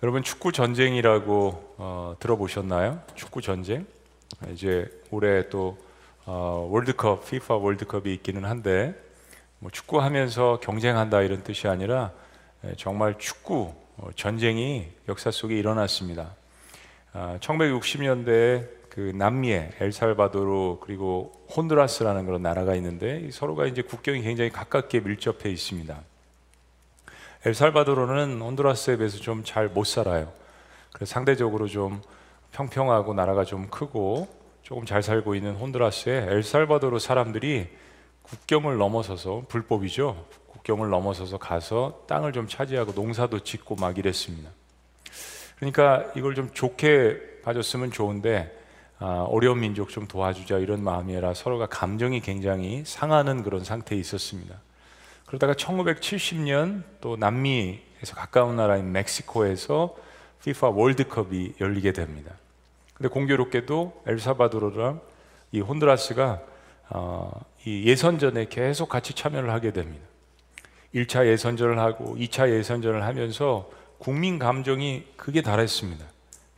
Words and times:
여러분 0.00 0.22
축구 0.22 0.52
전쟁이라고 0.52 1.74
어, 1.76 2.14
들어보셨나요? 2.20 3.02
축구 3.16 3.42
전쟁? 3.42 3.84
이제 4.52 4.88
올해 5.10 5.48
또 5.48 5.76
어, 6.24 6.68
월드컵, 6.70 7.24
FIFA 7.24 7.60
월드컵이 7.60 8.14
있기는 8.14 8.44
한데 8.44 8.94
뭐 9.58 9.72
축구하면서 9.72 10.60
경쟁한다 10.62 11.22
이런 11.22 11.42
뜻이 11.42 11.66
아니라 11.66 12.12
예, 12.64 12.74
정말 12.76 13.18
축구 13.18 13.74
어, 13.96 14.10
전쟁이 14.14 14.86
역사 15.08 15.32
속에 15.32 15.58
일어났습니다. 15.58 16.36
아, 17.12 17.38
1960년대에 17.40 18.68
그 18.90 19.12
남미에 19.16 19.72
엘살바도르 19.80 20.78
그리고 20.80 21.32
혼두라스라는 21.56 22.24
그런 22.24 22.42
나라가 22.42 22.76
있는데 22.76 23.28
서로가 23.32 23.66
이제 23.66 23.82
국경이 23.82 24.22
굉장히 24.22 24.50
가깝게 24.50 25.00
밀접해 25.00 25.50
있습니다. 25.50 26.00
엘살바도르는 27.44 28.40
혼두라스에 28.40 28.96
비해서 28.96 29.18
좀 29.18 29.42
잘 29.44 29.68
못 29.68 29.84
살아요. 29.84 30.32
그래서 30.92 31.12
상대적으로 31.12 31.66
좀 31.68 32.02
평평하고 32.52 33.14
나라가 33.14 33.44
좀 33.44 33.68
크고 33.68 34.28
조금 34.62 34.84
잘 34.84 35.02
살고 35.02 35.34
있는 35.34 35.54
혼두라스에 35.54 36.26
엘살바도르 36.30 36.98
사람들이 36.98 37.68
국경을 38.22 38.76
넘어서서 38.76 39.44
불법이죠. 39.48 40.26
국경을 40.48 40.90
넘어서서 40.90 41.38
가서 41.38 42.02
땅을 42.08 42.32
좀 42.32 42.48
차지하고 42.48 42.92
농사도 42.92 43.38
짓고 43.40 43.76
막 43.76 43.96
이랬습니다. 43.96 44.50
그러니까 45.56 46.04
이걸 46.16 46.34
좀 46.34 46.50
좋게 46.52 47.40
봐줬으면 47.44 47.90
좋은데 47.92 48.54
아, 48.98 49.24
어려운 49.28 49.60
민족 49.60 49.90
좀 49.90 50.06
도와주자 50.08 50.58
이런 50.58 50.82
마음이라 50.82 51.34
서로가 51.34 51.66
감정이 51.66 52.20
굉장히 52.20 52.82
상하는 52.84 53.42
그런 53.44 53.62
상태에 53.64 53.96
있었습니다. 53.98 54.56
그러다가 55.28 55.52
1970년 55.52 56.82
또 57.02 57.16
남미에서 57.16 58.14
가까운 58.16 58.56
나라인 58.56 58.92
멕시코에서 58.92 59.94
FIFA 60.40 60.72
월드컵이 60.74 61.54
열리게 61.60 61.92
됩니다. 61.92 62.32
근데 62.94 63.08
공교롭게도 63.10 64.04
엘사바도르랑 64.06 65.00
이 65.52 65.60
혼두라스가 65.60 66.40
어, 66.90 67.30
이 67.66 67.84
예선전에 67.84 68.46
계속 68.46 68.88
같이 68.88 69.12
참여를 69.12 69.50
하게 69.50 69.72
됩니다. 69.72 70.04
1차 70.94 71.26
예선전을 71.26 71.78
하고 71.78 72.16
2차 72.16 72.50
예선전을 72.50 73.04
하면서 73.04 73.70
국민 73.98 74.38
감정이 74.38 75.04
극에 75.16 75.42
달했습니다. 75.42 76.04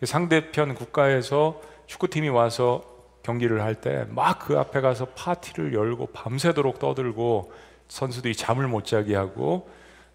상대편 0.05 0.75
국가에서 0.77 1.61
축구팀이 1.89 2.29
와서 2.29 2.85
경기를 3.25 3.63
할 3.63 3.75
때 3.75 4.07
막 4.09 4.39
그 4.39 4.59
앞에 4.59 4.81
가서 4.81 5.07
파티를 5.07 5.75
열고 5.75 6.07
밤새도록 6.13 6.79
떠들고 6.79 7.53
선수들이 7.91 8.35
잠을 8.35 8.69
못 8.69 8.87
자게 8.87 9.15
하고 9.15 9.69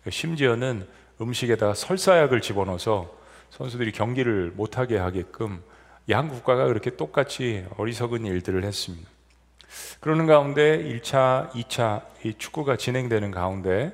심지어는 0.10 0.88
음식에다가 1.22 1.74
설사약을 1.74 2.42
집어넣어서 2.42 3.14
선수들이 3.52 3.92
경기를 3.92 4.52
못하게 4.56 4.98
하게끔 4.98 5.62
양 6.10 6.30
국가가 6.30 6.66
그렇게 6.66 6.96
똑같이 6.96 7.66
어리석은 7.78 8.26
일들을 8.26 8.64
했습니다. 8.64 9.10
그러는 10.00 10.26
가운데 10.26 10.78
1차, 10.84 11.52
2차 11.52 12.04
이 12.24 12.34
축구가 12.38 12.78
진행되는 12.78 13.32
가운데 13.32 13.92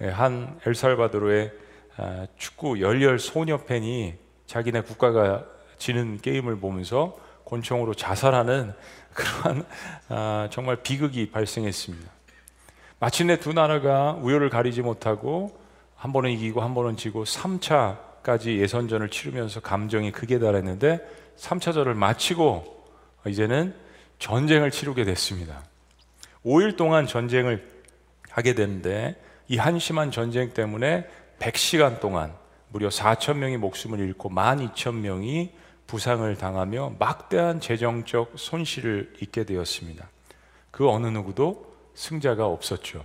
한 0.00 0.58
엘살바도르의 0.64 1.52
아, 1.96 2.26
축구 2.36 2.80
열렬 2.80 3.18
소녀 3.18 3.56
팬이 3.56 4.14
자기네 4.46 4.82
국가가 4.82 5.44
지는 5.78 6.18
게임을 6.18 6.60
보면서 6.60 7.16
권총으로 7.46 7.94
자살하는 7.94 8.74
그러한 9.14 9.64
아, 10.10 10.48
정말 10.50 10.76
비극이 10.76 11.30
발생했습니다. 11.30 12.15
마침내 12.98 13.38
두 13.38 13.52
나라가 13.52 14.12
우열을 14.12 14.48
가리지 14.48 14.80
못하고 14.80 15.58
한 15.96 16.12
번은 16.12 16.30
이기고 16.30 16.62
한 16.62 16.74
번은 16.74 16.96
지고 16.96 17.24
3차까지 17.24 18.58
예선전을 18.58 19.10
치르면서 19.10 19.60
감정이 19.60 20.12
극에 20.12 20.38
달했는데 20.38 21.06
3차전을 21.36 21.94
마치고 21.94 22.84
이제는 23.26 23.74
전쟁을 24.18 24.70
치르게 24.70 25.04
됐습니다. 25.04 25.62
5일 26.44 26.76
동안 26.76 27.06
전쟁을 27.06 27.68
하게 28.30 28.54
되는데 28.54 29.16
이 29.48 29.58
한심한 29.58 30.10
전쟁 30.10 30.54
때문에 30.54 31.06
100시간 31.38 32.00
동안 32.00 32.32
무려 32.70 32.88
4천 32.88 33.36
명이 33.36 33.58
목숨을 33.58 33.98
잃고 33.98 34.30
12,000 34.30 35.02
명이 35.02 35.52
부상을 35.86 36.34
당하며 36.36 36.94
막대한 36.98 37.60
재정적 37.60 38.32
손실을 38.36 39.12
입게 39.20 39.44
되었습니다. 39.44 40.08
그 40.70 40.88
어느 40.88 41.06
누구도 41.08 41.75
승자가 41.96 42.46
없었죠. 42.46 43.04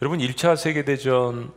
여러분 0.00 0.20
1차 0.20 0.56
세계대전 0.56 1.52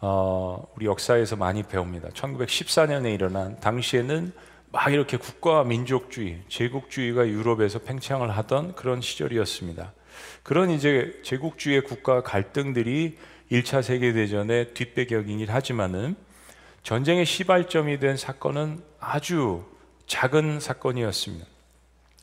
어, 0.00 0.66
우리 0.76 0.86
역사에서 0.86 1.36
많이 1.36 1.64
배웁니다. 1.64 2.10
1914년에 2.10 3.12
일어난 3.12 3.58
당시에는 3.58 4.32
막 4.70 4.92
이렇게 4.92 5.16
국가 5.16 5.64
민족주의, 5.64 6.42
제국주의가 6.48 7.26
유럽에서 7.26 7.80
팽창을 7.80 8.30
하던 8.36 8.74
그런 8.74 9.00
시절이었습니다. 9.00 9.92
그런 10.42 10.70
이제 10.70 11.20
제국주의 11.24 11.82
국가 11.82 12.22
갈등들이 12.22 13.18
1차 13.50 13.82
세계대전의 13.82 14.74
뒷배경이긴 14.74 15.48
하지만은 15.48 16.16
전쟁의 16.84 17.26
시발점이 17.26 17.98
된 17.98 18.16
사건은 18.16 18.82
아주 19.00 19.64
작은 20.06 20.60
사건이었습니다. 20.60 21.46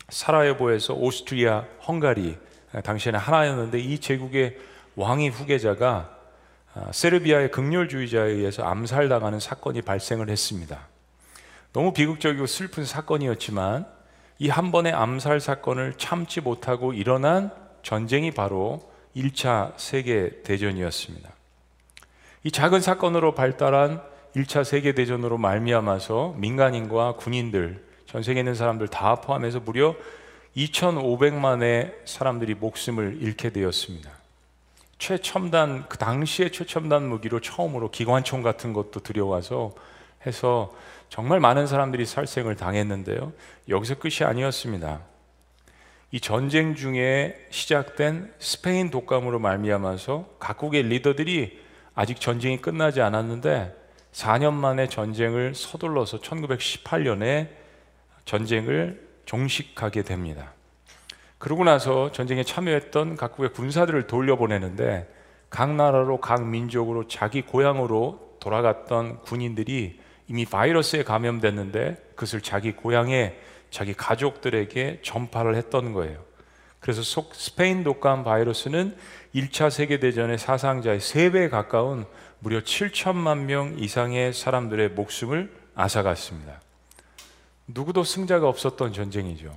사라예보에서 0.09 0.93
오스트리아, 0.93 1.65
헝가리 1.87 2.37
당시에는 2.81 3.19
하나였는데 3.19 3.79
이 3.79 3.99
제국의 3.99 4.57
왕위 4.95 5.29
후계자가 5.29 6.11
아, 6.73 6.91
세르비아의 6.91 7.51
극렬주의자에 7.51 8.29
의해서 8.31 8.63
암살당하는 8.63 9.39
사건이 9.39 9.81
발생을 9.81 10.29
했습니다. 10.29 10.87
너무 11.71 11.93
비극적이고 11.93 12.45
슬픈 12.47 12.85
사건이었지만 12.85 13.85
이 14.39 14.49
한 14.49 14.71
번의 14.71 14.91
암살 14.93 15.39
사건을 15.39 15.93
참지 15.97 16.41
못하고 16.41 16.93
일어난 16.93 17.51
전쟁이 17.83 18.31
바로 18.31 18.81
1차 19.15 19.73
세계 19.77 20.41
대전이었습니다. 20.43 21.29
이 22.43 22.51
작은 22.51 22.81
사건으로 22.81 23.33
발달한 23.33 24.01
1차 24.35 24.65
세계 24.65 24.93
대전으로 24.93 25.37
말미암아서 25.37 26.35
민간인과 26.37 27.13
군인들, 27.13 27.85
전 28.05 28.23
세계에 28.23 28.41
있는 28.41 28.55
사람들 28.55 28.89
다 28.89 29.15
포함해서 29.15 29.61
무려 29.61 29.95
2,500만의 30.55 31.93
사람들이 32.05 32.55
목숨을 32.55 33.17
잃게 33.21 33.49
되었습니다. 33.49 34.09
최첨단 34.97 35.85
그 35.89 35.97
당시의 35.97 36.51
최첨단 36.51 37.07
무기로 37.07 37.41
처음으로 37.41 37.91
기관총 37.91 38.41
같은 38.41 38.71
것도 38.71 39.01
들여와서 39.01 39.73
해서 40.25 40.73
정말 41.09 41.39
많은 41.39 41.67
사람들이 41.67 42.05
살생을 42.05 42.55
당했는데요. 42.55 43.33
여기서 43.69 43.95
끝이 43.95 44.23
아니었습니다. 44.23 45.01
이 46.11 46.19
전쟁 46.21 46.75
중에 46.75 47.45
시작된 47.49 48.33
스페인 48.39 48.89
독감으로 48.89 49.39
말미암아서 49.39 50.35
각국의 50.39 50.83
리더들이 50.83 51.59
아직 51.93 52.21
전쟁이 52.21 52.61
끝나지 52.61 53.01
않았는데 53.01 53.75
4년 54.13 54.53
만에 54.53 54.87
전쟁을 54.87 55.53
서둘러서 55.53 56.19
1918년에 56.19 57.49
전쟁을 58.23 59.04
종식하게 59.25 60.03
됩니다. 60.03 60.53
그러고 61.37 61.63
나서 61.63 62.11
전쟁에 62.11 62.43
참여했던 62.43 63.17
각국의 63.17 63.53
군사들을 63.53 64.07
돌려보내는데 64.07 65.13
각 65.49 65.75
나라로 65.75 66.19
각 66.19 66.47
민족으로 66.47 67.07
자기 67.07 67.41
고향으로 67.41 68.37
돌아갔던 68.39 69.21
군인들이 69.21 69.99
이미 70.27 70.45
바이러스에 70.45 71.03
감염됐는데 71.03 72.13
그것을 72.15 72.41
자기 72.41 72.71
고향에 72.71 73.37
자기 73.69 73.93
가족들에게 73.93 75.01
전파를 75.03 75.55
했던 75.55 75.93
거예요. 75.93 76.23
그래서 76.79 77.01
스페인 77.33 77.83
독감 77.83 78.23
바이러스는 78.23 78.95
1차 79.33 79.69
세계대전의 79.69 80.37
사상자의 80.37 80.99
3배 80.99 81.49
가까운 81.49 82.05
무려 82.39 82.59
7천만 82.59 83.39
명 83.45 83.75
이상의 83.77 84.33
사람들의 84.33 84.89
목숨을 84.89 85.51
앗아갔습니다. 85.73 86.61
누구도 87.67 88.03
승자가 88.03 88.47
없었던 88.47 88.93
전쟁이죠. 88.93 89.55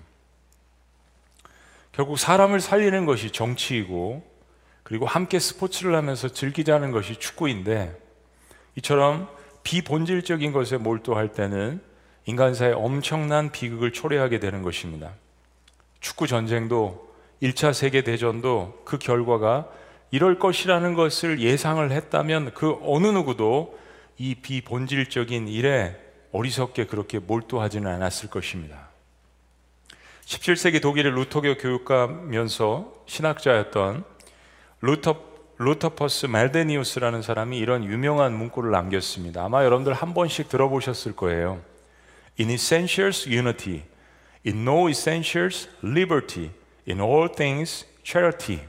결국 1.92 2.18
사람을 2.18 2.60
살리는 2.60 3.06
것이 3.06 3.30
정치이고 3.30 4.22
그리고 4.82 5.04
함께 5.04 5.38
스포츠를 5.38 5.94
하면서 5.94 6.28
즐기자는 6.28 6.92
것이 6.92 7.16
축구인데 7.16 7.94
이처럼 8.76 9.28
비본질적인 9.62 10.52
것에 10.52 10.78
몰두할 10.78 11.32
때는 11.32 11.82
인간사의 12.24 12.72
엄청난 12.74 13.50
비극을 13.50 13.92
초래하게 13.92 14.38
되는 14.38 14.62
것입니다. 14.62 15.12
축구 16.00 16.26
전쟁도 16.26 17.08
1차 17.42 17.72
세계 17.72 18.02
대전도 18.02 18.82
그 18.84 18.98
결과가 18.98 19.68
이럴 20.10 20.38
것이라는 20.38 20.94
것을 20.94 21.40
예상을 21.40 21.90
했다면 21.90 22.54
그 22.54 22.78
어느 22.82 23.08
누구도 23.08 23.78
이 24.16 24.36
비본질적인 24.36 25.48
일에 25.48 25.96
어리석게 26.32 26.86
그렇게 26.86 27.18
몰두하지는 27.18 27.90
않았을 27.90 28.30
것입니다. 28.30 28.88
17세기 30.24 30.82
독일의 30.82 31.12
루터교 31.12 31.56
교육가면서 31.56 32.92
신학자였던 33.06 34.04
루터 34.82 35.28
루퍼투스 35.60 36.26
멜데니우스라는 36.26 37.20
사람이 37.20 37.58
이런 37.58 37.84
유명한 37.84 38.32
문구를 38.36 38.70
남겼습니다. 38.70 39.44
아마 39.44 39.64
여러분들 39.64 39.92
한 39.92 40.14
번씩 40.14 40.48
들어보셨을 40.48 41.16
거예요. 41.16 41.60
In 42.38 42.50
essentials, 42.50 43.28
unity. 43.28 43.82
In 44.46 44.62
no 44.62 44.88
essentials, 44.88 45.68
liberty. 45.82 46.50
In 46.88 47.00
all 47.00 47.28
things, 47.34 47.86
charity. 48.04 48.60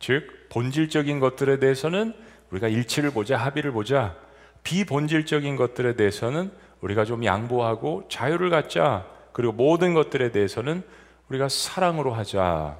즉, 0.00 0.48
본질적인 0.48 1.20
것들에 1.20 1.60
대해서는 1.60 2.14
우리가 2.50 2.66
일치를 2.66 3.12
보자, 3.12 3.36
합의를 3.36 3.70
보자. 3.70 4.16
비본질적인 4.64 5.54
것들에 5.54 5.94
대해서는 5.94 6.50
우리가 6.80 7.04
좀 7.04 7.24
양보하고 7.24 8.04
자유를 8.08 8.50
갖자. 8.50 9.06
그리고 9.32 9.52
모든 9.52 9.94
것들에 9.94 10.30
대해서는 10.32 10.82
우리가 11.28 11.48
사랑으로 11.48 12.12
하자. 12.12 12.78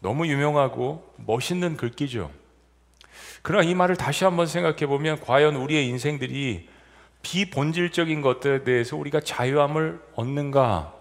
너무 0.00 0.26
유명하고 0.26 1.14
멋있는 1.16 1.76
글귀죠. 1.76 2.30
그러나 3.42 3.64
이 3.64 3.74
말을 3.74 3.96
다시 3.96 4.24
한번 4.24 4.46
생각해 4.46 4.86
보면 4.86 5.20
과연 5.20 5.56
우리의 5.56 5.86
인생들이 5.86 6.68
비본질적인 7.22 8.20
것들에 8.20 8.64
대해서 8.64 8.96
우리가 8.96 9.20
자유함을 9.20 10.00
얻는가? 10.14 10.94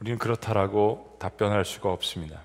우리는 0.00 0.18
그렇다라고 0.18 1.16
답변할 1.18 1.64
수가 1.64 1.90
없습니다. 1.92 2.40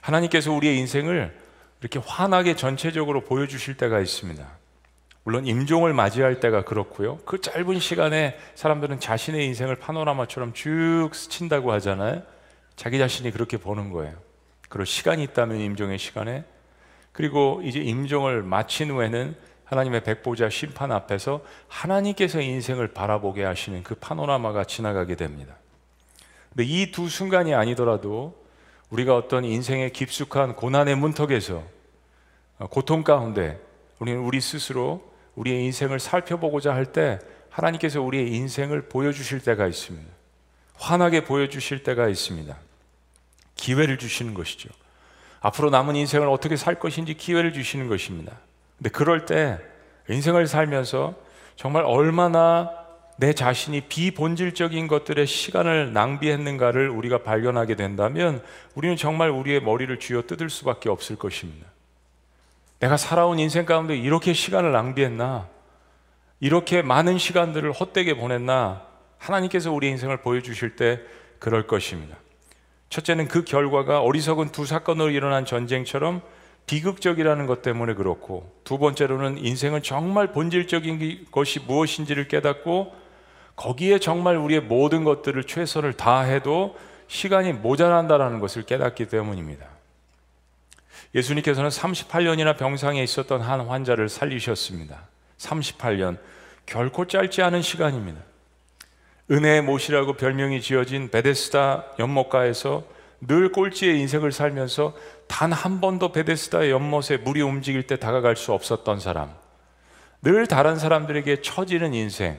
하나님께서 0.00 0.52
우리의 0.52 0.78
인생을 0.78 1.38
이렇게 1.80 2.00
환하게 2.04 2.56
전체적으로 2.56 3.22
보여주실 3.24 3.76
때가 3.76 4.00
있습니다. 4.00 4.57
물론 5.28 5.46
임종을 5.46 5.92
맞이할 5.92 6.40
때가 6.40 6.64
그렇고요. 6.64 7.18
그 7.26 7.38
짧은 7.38 7.80
시간에 7.80 8.38
사람들은 8.54 8.98
자신의 8.98 9.44
인생을 9.44 9.76
파노라마처럼 9.76 10.54
쭉 10.54 11.10
스친다고 11.12 11.70
하잖아요. 11.72 12.22
자기 12.76 12.96
자신이 12.96 13.30
그렇게 13.30 13.58
보는 13.58 13.92
거예요. 13.92 14.14
그럴 14.70 14.86
시간이 14.86 15.22
있다면 15.24 15.60
임종의 15.60 15.98
시간에 15.98 16.44
그리고 17.12 17.60
이제 17.62 17.78
임종을 17.78 18.42
마친 18.42 18.90
후에는 18.90 19.36
하나님의 19.64 20.02
백보자 20.02 20.48
심판 20.48 20.92
앞에서 20.92 21.42
하나님께서 21.68 22.40
인생을 22.40 22.94
바라보게 22.94 23.44
하시는 23.44 23.82
그 23.82 23.96
파노라마가 23.96 24.64
지나가게 24.64 25.14
됩니다. 25.14 25.56
근데 26.48 26.64
이 26.64 26.90
두 26.90 27.10
순간이 27.10 27.52
아니더라도 27.52 28.34
우리가 28.88 29.14
어떤 29.14 29.44
인생의 29.44 29.92
깊숙한 29.92 30.56
고난의 30.56 30.96
문턱에서 30.96 31.62
어, 32.60 32.66
고통 32.68 33.04
가운데 33.04 33.60
우리는 33.98 34.20
우리 34.20 34.40
스스로 34.40 35.07
우리의 35.38 35.64
인생을 35.64 36.00
살펴보고자 36.00 36.74
할 36.74 36.86
때 36.86 37.18
하나님께서 37.50 38.00
우리의 38.00 38.32
인생을 38.32 38.82
보여주실 38.88 39.40
때가 39.40 39.66
있습니다. 39.66 40.08
환하게 40.74 41.24
보여주실 41.24 41.82
때가 41.82 42.08
있습니다. 42.08 42.56
기회를 43.56 43.98
주시는 43.98 44.34
것이죠. 44.34 44.68
앞으로 45.40 45.70
남은 45.70 45.96
인생을 45.96 46.28
어떻게 46.28 46.56
살 46.56 46.78
것인지 46.78 47.14
기회를 47.14 47.52
주시는 47.52 47.88
것입니다. 47.88 48.32
근데 48.76 48.90
그럴 48.90 49.26
때 49.26 49.58
인생을 50.08 50.46
살면서 50.46 51.14
정말 51.56 51.84
얼마나 51.84 52.70
내 53.16 53.32
자신이 53.32 53.82
비본질적인 53.82 54.86
것들의 54.86 55.26
시간을 55.26 55.92
낭비했는가를 55.92 56.88
우리가 56.88 57.24
발견하게 57.24 57.74
된다면 57.74 58.40
우리는 58.76 58.96
정말 58.96 59.30
우리의 59.30 59.60
머리를 59.62 59.98
쥐어 59.98 60.22
뜯을 60.22 60.48
수밖에 60.50 60.88
없을 60.88 61.16
것입니다. 61.16 61.66
내가 62.80 62.96
살아온 62.96 63.38
인생 63.38 63.66
가운데 63.66 63.96
이렇게 63.96 64.32
시간을 64.32 64.72
낭비했나? 64.72 65.48
이렇게 66.40 66.82
많은 66.82 67.18
시간들을 67.18 67.72
헛되게 67.72 68.16
보냈나? 68.16 68.86
하나님께서 69.18 69.72
우리 69.72 69.88
인생을 69.88 70.18
보여주실 70.18 70.76
때 70.76 71.00
그럴 71.38 71.66
것입니다. 71.66 72.16
첫째는 72.88 73.28
그 73.28 73.44
결과가 73.44 74.00
어리석은 74.00 74.50
두 74.50 74.64
사건으로 74.64 75.10
일어난 75.10 75.44
전쟁처럼 75.44 76.22
비극적이라는 76.66 77.46
것 77.46 77.62
때문에 77.62 77.94
그렇고 77.94 78.52
두 78.62 78.78
번째로는 78.78 79.38
인생은 79.38 79.82
정말 79.82 80.32
본질적인 80.32 81.26
것이 81.30 81.60
무엇인지를 81.60 82.28
깨닫고 82.28 82.94
거기에 83.56 83.98
정말 83.98 84.36
우리의 84.36 84.60
모든 84.60 85.02
것들을 85.02 85.42
최선을 85.44 85.94
다해도 85.94 86.76
시간이 87.08 87.54
모자란다라는 87.54 88.38
것을 88.38 88.62
깨닫기 88.62 89.06
때문입니다. 89.06 89.66
예수님께서는 91.14 91.70
38년이나 91.70 92.56
병상에 92.56 93.02
있었던 93.02 93.40
한 93.40 93.60
환자를 93.60 94.08
살리셨습니다. 94.08 95.08
38년 95.38 96.18
결코 96.66 97.06
짧지 97.06 97.42
않은 97.42 97.62
시간입니다. 97.62 98.20
은혜의 99.30 99.62
못이라고 99.62 100.14
별명이 100.14 100.60
지어진 100.60 101.10
베데스다 101.10 101.84
연못가에서 101.98 102.84
늘 103.20 103.50
꼴찌의 103.52 103.98
인생을 104.00 104.32
살면서 104.32 104.94
단 105.26 105.52
한 105.52 105.80
번도 105.80 106.12
베데스다의 106.12 106.70
연못에 106.70 107.18
물이 107.18 107.42
움직일 107.42 107.86
때 107.86 107.96
다가갈 107.96 108.36
수 108.36 108.52
없었던 108.52 109.00
사람. 109.00 109.34
늘 110.22 110.46
다른 110.46 110.76
사람들에게 110.76 111.42
처지는 111.42 111.94
인생. 111.94 112.38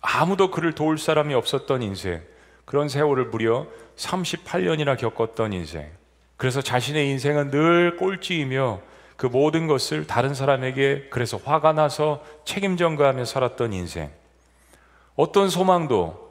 아무도 0.00 0.50
그를 0.50 0.72
도울 0.72 0.98
사람이 0.98 1.34
없었던 1.34 1.82
인생. 1.82 2.22
그런 2.64 2.88
세월을 2.88 3.26
무려 3.26 3.66
38년이나 3.96 4.98
겪었던 4.98 5.52
인생. 5.52 5.90
그래서 6.36 6.60
자신의 6.60 7.08
인생은 7.10 7.50
늘 7.50 7.96
꼴찌이며 7.96 8.80
그 9.16 9.26
모든 9.26 9.66
것을 9.66 10.06
다른 10.06 10.34
사람에게 10.34 11.08
그래서 11.10 11.38
화가 11.42 11.72
나서 11.72 12.22
책임 12.44 12.76
전가하며 12.76 13.24
살았던 13.24 13.72
인생. 13.72 14.10
어떤 15.14 15.48
소망도 15.48 16.26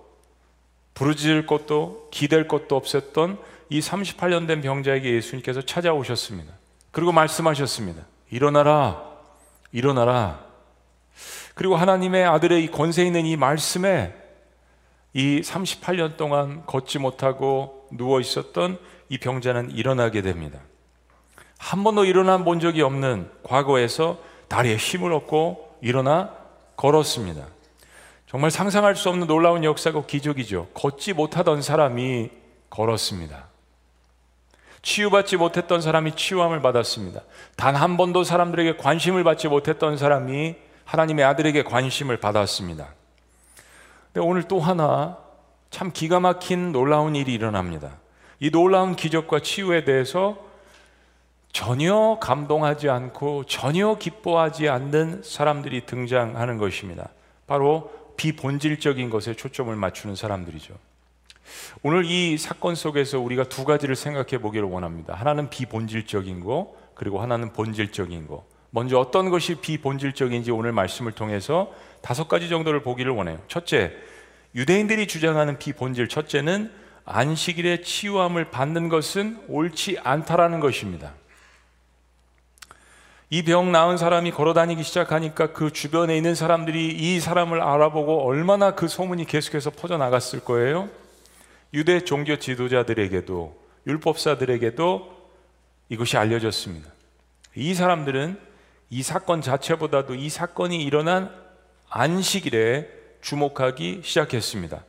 부르짖을 0.94 1.46
것도 1.48 2.10
기댈 2.12 2.48
것도 2.48 2.76
없었던 2.76 3.40
이 3.70 3.80
38년 3.80 4.48
된 4.48 4.62
병자에게 4.62 5.12
예수님께서 5.16 5.62
찾아오셨습니다. 5.62 6.54
그리고 6.92 7.12
말씀하셨습니다. 7.12 8.04
일어나라, 8.30 9.04
일어나라. 9.72 10.46
그리고 11.56 11.76
하나님의 11.76 12.26
아들의 12.26 12.64
이 12.64 12.72
권세 12.72 13.04
있는 13.04 13.26
이 13.26 13.36
말씀에 13.36 14.14
이 15.14 15.42
38년 15.42 16.18
동안 16.18 16.66
걷지 16.66 17.00
못하고 17.00 17.85
누워 17.98 18.20
있었던 18.20 18.78
이 19.10 19.18
병자는 19.18 19.72
일어나게 19.72 20.22
됩니다. 20.22 20.60
한 21.58 21.84
번도 21.84 22.06
일어나 22.06 22.38
본 22.38 22.60
적이 22.60 22.82
없는 22.82 23.30
과거에서 23.44 24.20
다리에 24.48 24.76
힘을 24.78 25.14
얻고 25.14 25.78
일어나 25.82 26.32
걸었습니다. 26.76 27.46
정말 28.28 28.52
상상할 28.52 28.96
수 28.96 29.10
없는 29.10 29.28
놀라운 29.28 29.64
역사고 29.64 30.06
기적이죠. 30.06 30.68
걷지 30.74 31.14
못하던 31.14 31.62
사람이 31.62 32.30
걸었습니다. 32.70 33.46
치유받지 34.82 35.38
못했던 35.38 35.82
사람이 35.82 36.16
치유함을 36.16 36.62
받았습니다. 36.62 37.22
단 37.56 37.76
한 37.76 37.98
번도 37.98 38.24
사람들에게 38.24 38.78
관심을 38.78 39.24
받지 39.24 39.48
못했던 39.48 39.98
사람이 39.98 40.56
하나님의 40.84 41.26
아들에게 41.26 41.64
관심을 41.64 42.18
받았습니다. 42.18 42.94
근데 44.14 44.26
오늘 44.26 44.44
또 44.44 44.60
하나 44.60 45.18
참 45.76 45.92
기가 45.92 46.22
막힌 46.22 46.72
놀라운 46.72 47.18
일이 47.18 47.34
일어납니다. 47.34 47.98
이 48.40 48.50
놀라운 48.50 48.96
기적과 48.96 49.42
치유에 49.42 49.84
대해서 49.84 50.38
전혀 51.52 52.18
감동하지 52.22 52.88
않고 52.88 53.44
전혀 53.44 53.96
기뻐하지 53.96 54.70
않는 54.70 55.24
사람들이 55.26 55.86
등장하는 55.86 56.60
것입니다. 56.60 57.10
바로 57.46 57.92
비본질적인 58.16 59.10
것에 59.10 59.34
초점을 59.34 59.76
맞추는 59.76 60.16
사람들이죠. 60.16 60.74
오늘 61.84 62.06
이 62.06 62.38
사건 62.38 62.74
속에서 62.74 63.20
우리가 63.20 63.44
두 63.50 63.66
가지를 63.66 63.98
생각해 63.98 64.38
보기를 64.38 64.66
원합니다. 64.70 65.14
하나는 65.14 65.50
비본질적인 65.50 66.40
거, 66.40 66.74
그리고 66.94 67.20
하나는 67.22 67.52
본질적인 67.52 68.28
거. 68.28 68.46
먼저 68.70 68.98
어떤 68.98 69.30
것이 69.30 69.56
비본질적인지 69.56 70.52
오늘 70.52 70.72
말씀을 70.72 71.12
통해서 71.12 71.74
다섯 72.02 72.30
가지 72.30 72.48
정도를 72.48 72.82
보기를 72.82 73.12
원해요. 73.12 73.40
첫째, 73.50 73.92
유대인들이 74.56 75.08
주장하는 75.08 75.60
비본질 75.60 76.08
첫째는 76.08 76.72
안식일에 77.04 77.82
치유함을 77.82 78.52
받는 78.52 78.90
것은 78.90 79.44
옳지 79.48 80.00
않다라는 80.04 80.60
것입니다. 80.60 81.14
이 83.30 83.42
병 83.44 83.72
나은 83.72 83.98
사람이 83.98 84.32
걸어 84.32 84.54
다니기 84.54 84.84
시작하니까 84.84 85.52
그 85.52 85.72
주변에 85.72 86.16
있는 86.16 86.36
사람들이 86.36 86.88
이 86.90 87.20
사람을 87.20 87.62
알아보고 87.62 88.26
얼마나 88.26 88.76
그 88.76 88.88
소문이 88.88 89.26
계속해서 89.26 89.72
퍼져 89.72 89.98
나갔을 89.98 90.40
거예요. 90.40 90.90
유대 91.74 92.00
종교 92.02 92.38
지도자들에게도 92.38 93.62
율법사들에게도 93.88 95.16
이것이 95.90 96.18
알려졌습니다. 96.18 96.90
이 97.56 97.74
사람들은 97.74 98.40
이 98.90 99.04
사건 99.04 99.42
자체보다도 99.42 100.16
이 100.16 100.30
사건이 100.30 100.82
일어난 100.84 101.30
안식일에 101.90 102.88
주목하기 103.26 104.02
시작했습니다. 104.04 104.84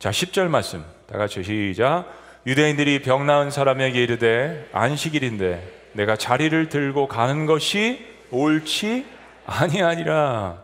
자, 0.00 0.10
10절 0.10 0.48
말씀. 0.48 0.84
다 1.06 1.16
같이 1.16 1.44
시작. 1.44 2.06
유대인들이 2.44 3.02
병 3.02 3.24
나은 3.24 3.52
사람에게 3.52 4.02
이르되 4.02 4.68
안식일인데 4.72 5.90
내가 5.92 6.16
자리를 6.16 6.68
들고 6.68 7.06
가는 7.06 7.46
것이 7.46 8.04
옳지 8.32 9.06
아니하니라. 9.46 10.60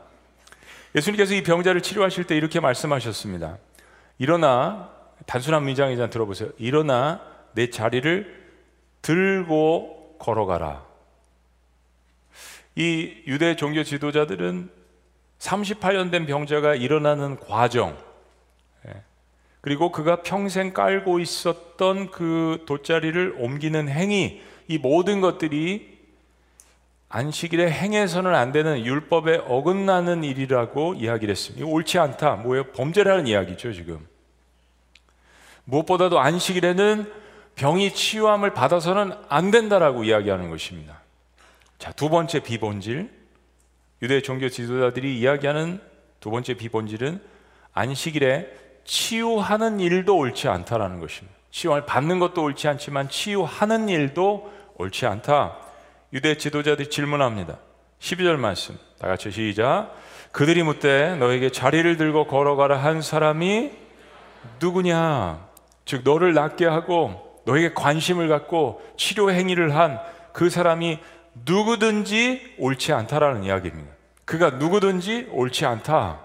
예수님께서 0.97 1.35
이 1.35 1.45
병자를 1.45 1.83
치료하실 1.83 2.25
때 2.25 2.37
이렇게 2.37 2.59
말씀하셨습니다. 2.59 3.59
일어나 4.19 4.91
단순한 5.27 5.63
문장이잖아 5.63 6.11
들어보세요. 6.11 6.51
일어나 6.59 7.21
내 7.53 7.71
자리를 7.71 8.49
들고 9.03 10.17
걸어가라. 10.19 10.85
이 12.75 13.23
유대 13.29 13.55
종교 13.55 13.85
지도자들은 13.85 14.78
38년 15.39 16.11
된 16.11 16.27
병자가 16.27 16.75
일어나는 16.75 17.39
과정, 17.39 17.97
예, 18.87 19.03
그리고 19.61 19.93
그가 19.93 20.23
평생 20.23 20.73
깔고 20.73 21.21
있었던 21.21 22.11
그 22.11 22.65
돗자리를 22.67 23.37
옮기는 23.39 23.89
행위, 23.89 24.43
이 24.67 24.79
모든 24.79 25.21
것들이 25.21 25.99
안식일에 27.11 27.71
행해서는 27.71 28.35
안 28.35 28.53
되는 28.53 28.85
율법에 28.85 29.45
어긋나는 29.47 30.25
일이라고 30.25 30.95
이야기를 30.95 31.33
했습니다. 31.33 31.67
옳지 31.67 31.99
않다. 31.99 32.37
뭐예요? 32.37 32.65
범죄라는 32.73 33.27
이야기죠, 33.27 33.73
지금. 33.73 34.07
무엇보다도 35.65 36.21
안식일에는 36.21 37.11
병이 37.55 37.93
치유함을 37.93 38.55
받아서는 38.55 39.13
안 39.29 39.51
된다라고 39.51 40.05
이야기하는 40.05 40.51
것입니다. 40.51 41.01
자, 41.79 41.93
두 41.93 42.09
번째 42.09 42.41
비본질. 42.41 43.18
유대 44.03 44.21
종교 44.23 44.49
지도자들이 44.49 45.19
이야기하는 45.19 45.81
두 46.21 46.31
번째 46.31 46.55
비본질은 46.55 47.21
안식일에 47.73 48.49
치유하는 48.85 49.81
일도 49.81 50.17
옳지 50.17 50.49
않다라는 50.49 51.01
것입니다. 51.01 51.37
치유를 51.51 51.87
받는 51.87 52.19
것도 52.19 52.43
옳지 52.43 52.69
않지만 52.69 53.09
치유하는 53.09 53.89
일도 53.89 54.53
옳지 54.77 55.07
않다. 55.07 55.57
유대 56.13 56.37
지도자들이 56.37 56.89
질문합니다. 56.91 57.59
12절 58.01 58.37
말씀. 58.37 58.79
다 58.99 59.09
같이 59.09 59.31
시작. 59.31 59.95
그들이 60.33 60.63
묻되 60.63 61.17
너에게 61.17 61.51
자리를 61.51 61.97
들고 61.97 62.27
걸어가라 62.27 62.77
한 62.79 63.03
사람이 63.03 63.73
누구냐? 64.61 65.47
즉 65.85 66.03
너를 66.05 66.35
낫게 66.35 66.67
하고 66.67 67.43
너에게 67.45 67.75
관심을 67.75 68.29
갖고 68.29 68.81
치료 68.97 69.31
행위를 69.31 69.75
한 69.75 69.99
그 70.39 70.51
사람이 70.51 71.01
누구든지 71.45 72.55
옳지 72.59 72.93
않다라는 72.93 73.45
이야기입니다. 73.45 73.91
그가 74.25 74.51
누구든지 74.51 75.29
옳지 75.33 75.65
않다. 75.67 76.21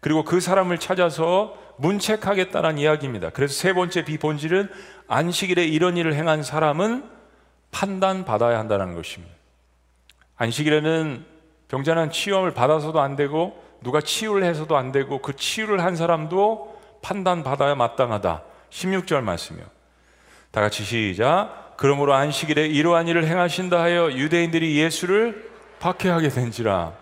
그리고 0.00 0.24
그 0.24 0.40
사람을 0.40 0.78
찾아서 0.78 1.56
문책하겠다는 1.78 2.78
이야기입니다. 2.78 3.30
그래서 3.30 3.54
세 3.54 3.72
번째 3.72 4.04
비본질은 4.04 4.68
안식일에 5.08 5.64
이런 5.64 5.96
일을 5.96 6.14
행한 6.14 6.42
사람은 6.42 7.04
판단받아야 7.70 8.58
한다는 8.58 8.94
것입니다. 8.94 9.34
안식일에는 10.36 11.24
병자는 11.68 12.10
치유을 12.10 12.54
받아서도 12.54 13.00
안 13.00 13.16
되고 13.16 13.62
누가 13.82 14.00
치유를 14.00 14.44
해서도 14.44 14.76
안 14.76 14.92
되고 14.92 15.20
그 15.20 15.34
치유를 15.34 15.82
한 15.82 15.96
사람도 15.96 16.80
판단받아야 17.02 17.74
마땅하다. 17.74 18.42
16절 18.70 19.22
말씀이요. 19.22 19.64
다 20.50 20.60
같이 20.60 20.84
시작. 20.84 21.65
그러므로 21.76 22.14
안식일에 22.14 22.66
이러한 22.66 23.08
일을 23.08 23.26
행하신다 23.26 23.80
하여 23.80 24.10
유대인들이 24.10 24.78
예수를 24.78 25.50
박해하게 25.78 26.30
된지라. 26.30 26.96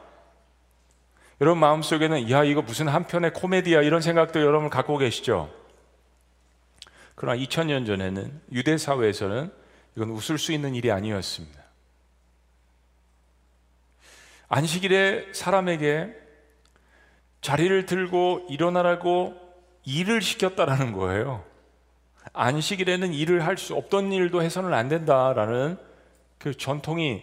여러분 1.41 1.61
마음속에는 1.61 2.31
야 2.31 2.45
이거 2.45 2.63
무슨 2.63 2.89
한편의 2.89 3.33
코미디야 3.33 3.83
이런 3.83 4.01
생각도 4.01 4.41
여러분 4.41 4.71
갖고 4.71 4.99
계시죠? 4.99 5.53
그러나 7.15 7.41
2000년 7.41 7.87
전에는 7.87 8.41
유대 8.53 8.77
사회에서는 8.77 9.53
이건 9.97 10.11
웃을 10.11 10.39
수 10.39 10.53
있는 10.53 10.75
일이 10.75 10.91
아니었습니다. 10.91 11.63
안식일에 14.49 15.33
사람에게 15.33 16.15
자리를 17.41 17.87
들고 17.87 18.47
일어나라고 18.49 19.35
일을 19.85 20.23
시켰다라는 20.23 20.93
거예요. 20.93 21.45
안식일에는 22.33 23.13
일을 23.13 23.45
할 23.47 23.57
수 23.57 23.75
없던 23.75 24.13
일도 24.13 24.43
해서는 24.43 24.75
안 24.75 24.89
된다라는 24.89 25.79
그 26.39 26.57
전통이 26.57 27.23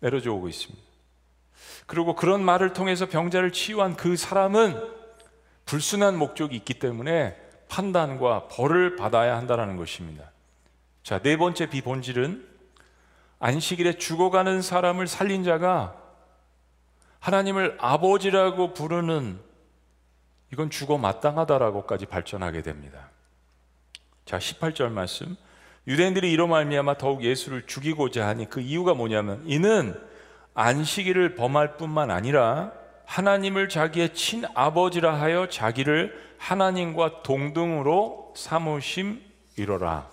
내려져 0.00 0.32
오고 0.32 0.48
있습니다. 0.48 0.86
그리고 1.86 2.14
그런 2.14 2.42
말을 2.42 2.72
통해서 2.72 3.06
병자를 3.06 3.52
치유한 3.52 3.96
그 3.96 4.16
사람은 4.16 4.80
불순한 5.64 6.16
목적이 6.16 6.56
있기 6.56 6.74
때문에 6.74 7.36
판단과 7.68 8.48
벌을 8.48 8.96
받아야 8.96 9.36
한다는 9.36 9.76
것입니다. 9.76 10.30
자, 11.02 11.18
네 11.20 11.36
번째 11.36 11.68
비본질은 11.68 12.46
안식일에 13.38 13.98
죽어가는 13.98 14.62
사람을 14.62 15.06
살린 15.06 15.44
자가 15.44 15.96
하나님을 17.20 17.76
아버지라고 17.80 18.72
부르는 18.72 19.40
이건 20.52 20.70
죽어 20.70 20.98
마땅하다라고까지 20.98 22.06
발전하게 22.06 22.62
됩니다. 22.62 23.10
자, 24.28 24.36
18절 24.36 24.90
말씀. 24.90 25.38
유대인들이 25.86 26.30
이로 26.30 26.48
말미암아 26.48 26.98
더욱 26.98 27.24
예수를 27.24 27.62
죽이고자 27.66 28.28
하니 28.28 28.50
그 28.50 28.60
이유가 28.60 28.92
뭐냐면 28.92 29.42
이는 29.46 29.98
안식일을 30.52 31.34
범할 31.34 31.78
뿐만 31.78 32.10
아니라 32.10 32.72
하나님을 33.06 33.70
자기의 33.70 34.12
친아버지라 34.12 35.18
하여 35.18 35.48
자기를 35.48 36.14
하나님과 36.36 37.22
동등으로 37.22 38.34
삼으심이로라. 38.36 40.10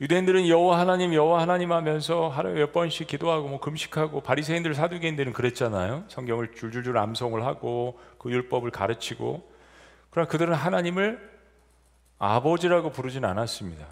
유대인들은 0.00 0.46
여호와 0.46 0.78
하나님 0.78 1.14
여호와 1.14 1.42
하나님 1.42 1.72
하면서 1.72 2.28
하루에 2.28 2.54
몇 2.54 2.72
번씩 2.72 3.08
기도하고 3.08 3.48
뭐 3.48 3.58
금식하고 3.58 4.20
바리새인들 4.20 4.74
사두개인들은 4.74 5.32
그랬잖아요. 5.32 6.04
성경을 6.06 6.52
줄줄줄 6.52 6.96
암송을 6.96 7.44
하고 7.44 7.98
그 8.18 8.30
율법을 8.30 8.70
가르치고 8.70 9.50
그러나 10.10 10.28
그들은 10.28 10.54
하나님을 10.54 11.31
아버지라고 12.22 12.92
부르진 12.92 13.24
않았습니다. 13.24 13.84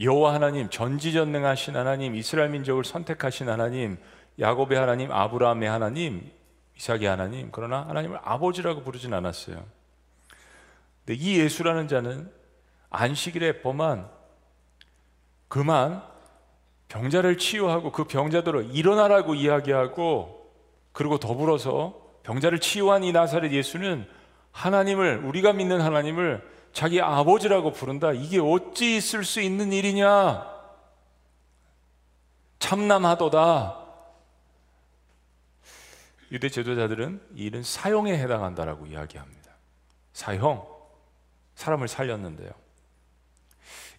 여호와 0.00 0.34
하나님 0.34 0.68
전지전능하신 0.68 1.76
하나님 1.76 2.14
이스라엘 2.14 2.50
민족을 2.50 2.84
선택하신 2.84 3.48
하나님 3.48 3.96
야곱의 4.38 4.78
하나님 4.78 5.10
아브라함의 5.10 5.66
하나님 5.66 6.30
이삭의 6.76 7.06
하나님 7.06 7.48
그러나 7.50 7.86
하나님을 7.88 8.18
아버지라고 8.22 8.82
부르진 8.82 9.14
않았어요. 9.14 9.64
근데 11.06 11.18
이 11.18 11.38
예수라는 11.40 11.88
자는 11.88 12.30
안식일에 12.90 13.62
범한 13.62 14.10
그만 15.48 16.02
병자를 16.88 17.38
치유하고 17.38 17.92
그 17.92 18.04
병자들을 18.04 18.74
일어나라고 18.74 19.34
이야기하고 19.34 20.52
그리고 20.92 21.18
더불어서 21.18 21.98
병자를 22.24 22.58
치유한 22.58 23.04
이 23.04 23.12
나사렛 23.12 23.52
예수는 23.52 24.06
하나님을 24.52 25.24
우리가 25.24 25.54
믿는 25.54 25.80
하나님을 25.80 26.57
자기 26.78 27.00
아버지라고 27.00 27.72
부른다. 27.72 28.12
이게 28.12 28.38
어찌 28.38 28.98
있을 28.98 29.24
수 29.24 29.40
있는 29.40 29.72
일이냐? 29.72 30.46
참남하도다. 32.60 33.84
유대 36.30 36.48
제도자들은 36.48 37.20
이 37.34 37.46
일은 37.46 37.64
사형에 37.64 38.16
해당한다라고 38.16 38.86
이야기합니다. 38.86 39.50
사형, 40.12 40.68
사람을 41.56 41.88
살렸는데요. 41.88 42.52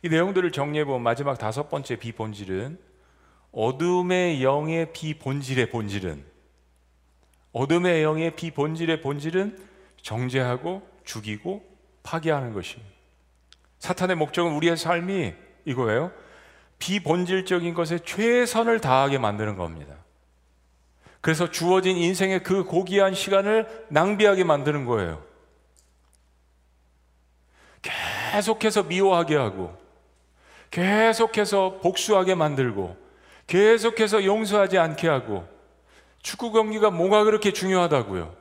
이 0.01 0.07
내용들을 0.07 0.49
정리해 0.53 0.85
보면 0.85 1.01
마지막 1.01 1.37
다섯 1.37 1.67
번째 1.67 1.97
비본질은 1.97 2.79
어둠의 3.51 4.41
영의 4.41 4.93
비본질의 4.93 5.69
본질은 5.69 6.25
어둠의 7.51 8.03
영의 8.03 8.37
비본질의 8.37 9.01
본질은 9.01 9.67
정죄하고 10.01 10.87
죽이고 11.03 11.78
파괴하는 12.03 12.53
것입니다. 12.53 12.91
사탄의 13.79 14.15
목적은 14.17 14.53
우리의 14.53 14.77
삶이 14.77 15.33
이거예요. 15.65 16.11
비본질적인 16.79 17.73
것에 17.73 17.99
최선을 17.99 18.79
다하게 18.81 19.17
만드는 19.17 19.55
겁니다. 19.57 19.95
그래서 21.21 21.51
주어진 21.51 21.97
인생의 21.97 22.43
그 22.43 22.63
고귀한 22.63 23.13
시간을 23.13 23.87
낭비하게 23.89 24.45
만드는 24.45 24.85
거예요. 24.85 25.21
계속해서 27.81 28.83
미워하게 28.83 29.35
하고, 29.35 29.77
계속해서 30.71 31.79
복수하게 31.81 32.35
만들고 32.35 32.95
계속해서 33.47 34.23
용서하지 34.23 34.77
않게 34.77 35.07
하고 35.07 35.47
축구 36.21 36.51
경기가 36.51 36.91
뭐가 36.91 37.23
그렇게 37.23 37.51
중요하다고요? 37.51 38.35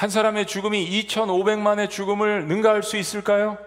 한 0.00 0.08
사람의 0.08 0.46
죽음이 0.46 0.88
2,500만의 0.88 1.90
죽음을 1.90 2.46
능가할 2.46 2.82
수 2.82 2.96
있을까요? 2.96 3.58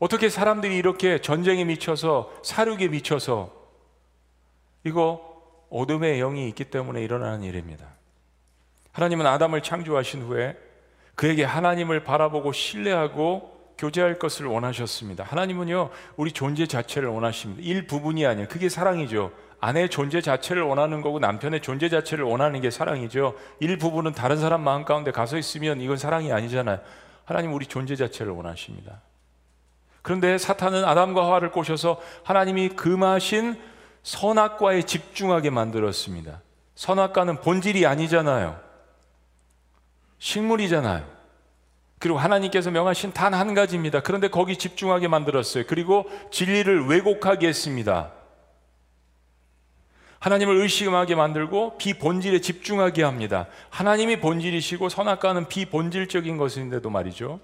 어떻게 0.00 0.28
사람들이 0.28 0.76
이렇게 0.76 1.20
전쟁에 1.20 1.64
미쳐서 1.64 2.32
사륙에 2.42 2.88
미쳐서 2.88 3.52
이거 4.82 5.40
어둠의 5.70 6.18
영이 6.18 6.48
있기 6.48 6.64
때문에 6.64 7.00
일어나는 7.00 7.44
일입니다. 7.44 7.86
하나님은 8.90 9.24
아담을 9.28 9.62
창조하신 9.62 10.22
후에 10.22 10.58
그에게 11.14 11.44
하나님을 11.44 12.02
바라보고 12.02 12.50
신뢰하고 12.50 13.74
교제할 13.78 14.18
것을 14.18 14.46
원하셨습니다. 14.46 15.22
하나님은요, 15.22 15.90
우리 16.16 16.32
존재 16.32 16.66
자체를 16.66 17.08
원하십니다. 17.10 17.62
일부분이 17.62 18.26
아니에요. 18.26 18.48
그게 18.48 18.68
사랑이죠. 18.68 19.30
아내의 19.66 19.88
존재 19.88 20.20
자체를 20.20 20.62
원하는 20.62 21.02
거고 21.02 21.18
남편의 21.18 21.60
존재 21.60 21.88
자체를 21.88 22.24
원하는 22.24 22.60
게 22.60 22.70
사랑이죠. 22.70 23.34
일부분은 23.58 24.12
다른 24.12 24.38
사람 24.38 24.60
마음 24.60 24.84
가운데 24.84 25.10
가서 25.10 25.38
있으면 25.38 25.80
이건 25.80 25.96
사랑이 25.96 26.32
아니잖아요. 26.32 26.78
하나님 27.24 27.52
우리 27.52 27.66
존재 27.66 27.96
자체를 27.96 28.32
원하십니다. 28.32 29.00
그런데 30.02 30.38
사탄은 30.38 30.84
아담과 30.84 31.24
하와를 31.24 31.50
꼬셔서 31.50 32.00
하나님이 32.22 32.70
금하신 32.70 33.60
선악과에 34.04 34.82
집중하게 34.82 35.50
만들었습니다. 35.50 36.42
선악과는 36.76 37.40
본질이 37.40 37.86
아니잖아요. 37.86 38.60
식물이잖아요. 40.20 41.04
그리고 41.98 42.18
하나님께서 42.18 42.70
명하신 42.70 43.14
단 43.14 43.34
한 43.34 43.52
가지입니다. 43.52 43.98
그런데 43.98 44.28
거기 44.28 44.56
집중하게 44.56 45.08
만들었어요. 45.08 45.64
그리고 45.66 46.08
진리를 46.30 46.86
왜곡하게 46.86 47.48
했습니다. 47.48 48.12
하나님을 50.26 50.56
의심하게 50.56 51.14
만들고 51.14 51.78
비본질에 51.78 52.40
집중하게 52.40 53.04
합니다. 53.04 53.46
하나님이 53.70 54.18
본질이시고 54.18 54.88
선악과는 54.88 55.46
비본질적인 55.46 56.36
것인데도 56.36 56.90
말이죠. 56.90 57.38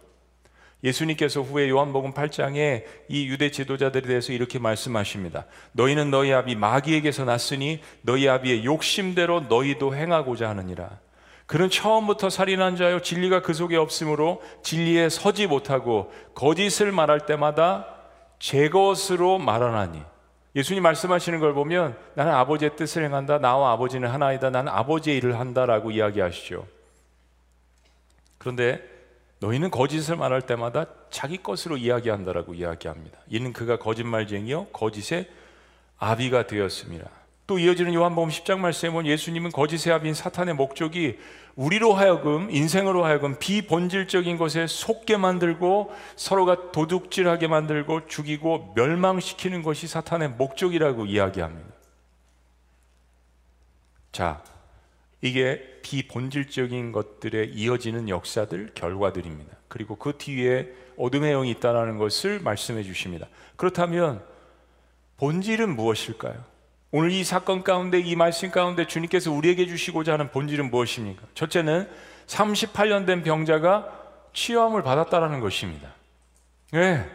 예수님께서 0.83 1.43
후에 1.43 1.69
요한복음 1.69 2.13
8장에 2.13 2.83
이 3.09 3.29
유대 3.29 3.53
지도자들에 3.53 4.09
대해서 4.09 4.33
이렇게 4.33 4.59
말씀하십니다. 4.59 5.47
너희는 5.75 6.11
너희 6.11 6.33
아비 6.33 6.57
마귀에게서 6.57 7.25
났으니 7.25 7.81
너희 8.01 8.29
아비의 8.29 8.65
욕심대로 8.65 9.43
너희도 9.43 9.95
행하고자 9.95 10.49
하느니라. 10.49 10.99
그는 11.47 11.71
처음부터 11.71 12.31
살인한 12.31 12.75
자요 12.75 13.01
진리가 13.01 13.43
그 13.43 13.55
속에 13.55 13.77
없으므로 13.77 14.43
진리에 14.65 15.09
서지 15.09 15.47
못하고 15.47 16.13
거짓을 16.35 16.91
말할 16.91 17.27
때마다 17.27 17.87
제 18.41 18.69
것으로 18.69 19.39
말하나니 19.39 20.03
예수님 20.55 20.83
말씀하시는 20.83 21.41
걸 21.41 21.55
보면 21.55 21.97
나는 22.15 22.33
아버지의 22.35 22.77
뜻을 22.77 23.05
행한다. 23.05 23.39
나와 23.39 23.73
아버지는 23.73 24.09
하나이다. 24.09 24.51
나는 24.51 24.71
아버지의 24.71 25.17
일을 25.17 25.39
한다라고 25.39 25.91
이야기하시죠. 25.91 26.67
그런데 28.39 28.83
너희는 29.41 29.71
거짓을 29.71 30.17
말할 30.17 30.43
때마다 30.43 30.87
자기 31.11 31.43
것으로 31.43 31.77
이야기한다라고 31.77 32.55
이야기합니다. 32.55 33.19
이는 33.29 33.53
그가 33.53 33.79
거짓말쟁이요 33.79 34.67
거짓의 34.69 35.29
아비가 35.99 36.47
되었습니다. 36.47 37.09
또 37.53 37.59
이어지는 37.59 37.93
요한복음 37.93 38.31
10장 38.31 38.61
말씀에 38.61 38.91
보면 38.91 39.07
예수님은 39.09 39.53
거짓의 39.53 39.95
아비인 39.95 40.15
사탄의 40.15 40.55
목적이 40.55 41.19
우리로 41.55 41.93
하여금 41.93 42.51
인생으로 42.51 43.05
하여금 43.05 43.39
비본질적인 43.39 44.39
것에 44.39 44.67
속게 44.67 45.19
만들고 45.19 45.93
서로가 46.17 46.73
도둑질하게 46.73 47.49
만들고 47.49 48.07
죽이고 48.07 48.73
멸망시키는 48.75 49.63
것이 49.63 49.87
사탄의 49.87 50.31
목적이라고 50.31 51.05
이야기합니다. 51.05 51.69
자, 54.13 54.43
이게 55.21 55.61
비본질적인 55.83 56.91
것들에 56.93 57.51
이어지는 57.53 58.09
역사들, 58.09 58.71
결과들입니다. 58.75 59.59
그리고 59.69 59.97
그 59.97 60.17
뒤에 60.17 60.73
어둠의 60.97 61.33
영이 61.35 61.51
있다는 61.51 61.99
것을 61.99 62.41
말씀해 62.41 62.83
주십니다. 62.83 63.29
그렇다면 63.57 64.25
본질은 65.19 65.77
무엇일까요? 65.77 66.52
오늘 66.95 67.11
이 67.11 67.25
사건 67.25 67.65
가운데 67.65 67.99
이 67.99 68.15
말씀 68.17 68.51
가운데 68.51 68.87
주님께서 68.87 69.33
우리에게 69.33 69.67
주시고자 69.67 70.13
하는 70.13 70.31
본질은 70.31 70.71
무엇입니까? 70.71 71.23
첫째는 71.35 71.89
38년 72.27 73.07
된 73.07 73.23
병자가 73.23 73.89
치유함을 74.35 74.83
받았다라는 74.83 75.41
것입니다. 75.41 75.89
네. 76.71 77.09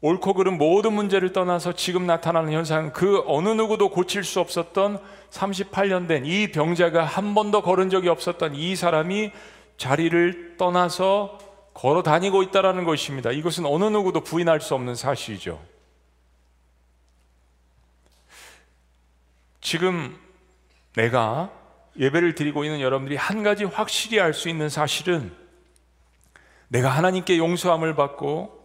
옳고 0.00 0.34
그름 0.34 0.56
모든 0.56 0.94
문제를 0.94 1.34
떠나서 1.34 1.74
지금 1.74 2.06
나타나는 2.06 2.52
현상은 2.52 2.92
그 2.94 3.22
어느 3.26 3.50
누구도 3.50 3.90
고칠 3.90 4.24
수 4.24 4.40
없었던 4.40 4.98
38년 5.30 6.08
된 6.08 6.24
이 6.24 6.50
병자가 6.50 7.04
한 7.04 7.34
번도 7.34 7.60
걸은 7.60 7.90
적이 7.90 8.08
없었던 8.08 8.54
이 8.54 8.74
사람이 8.74 9.32
자리를 9.76 10.56
떠나서 10.56 11.38
걸어 11.74 12.02
다니고 12.02 12.42
있다라는 12.42 12.84
것입니다. 12.84 13.32
이것은 13.32 13.66
어느 13.66 13.84
누구도 13.84 14.20
부인할 14.20 14.60
수 14.62 14.74
없는 14.74 14.94
사실이죠. 14.94 15.60
지금 19.60 20.16
내가 20.94 21.50
예배를 21.98 22.34
드리고 22.34 22.64
있는 22.64 22.80
여러분들이 22.80 23.16
한 23.16 23.42
가지 23.42 23.64
확실히 23.64 24.20
알 24.20 24.32
수 24.32 24.48
있는 24.48 24.68
사실은 24.68 25.32
내가 26.68 26.90
하나님께 26.90 27.38
용서함을 27.38 27.94
받고 27.96 28.58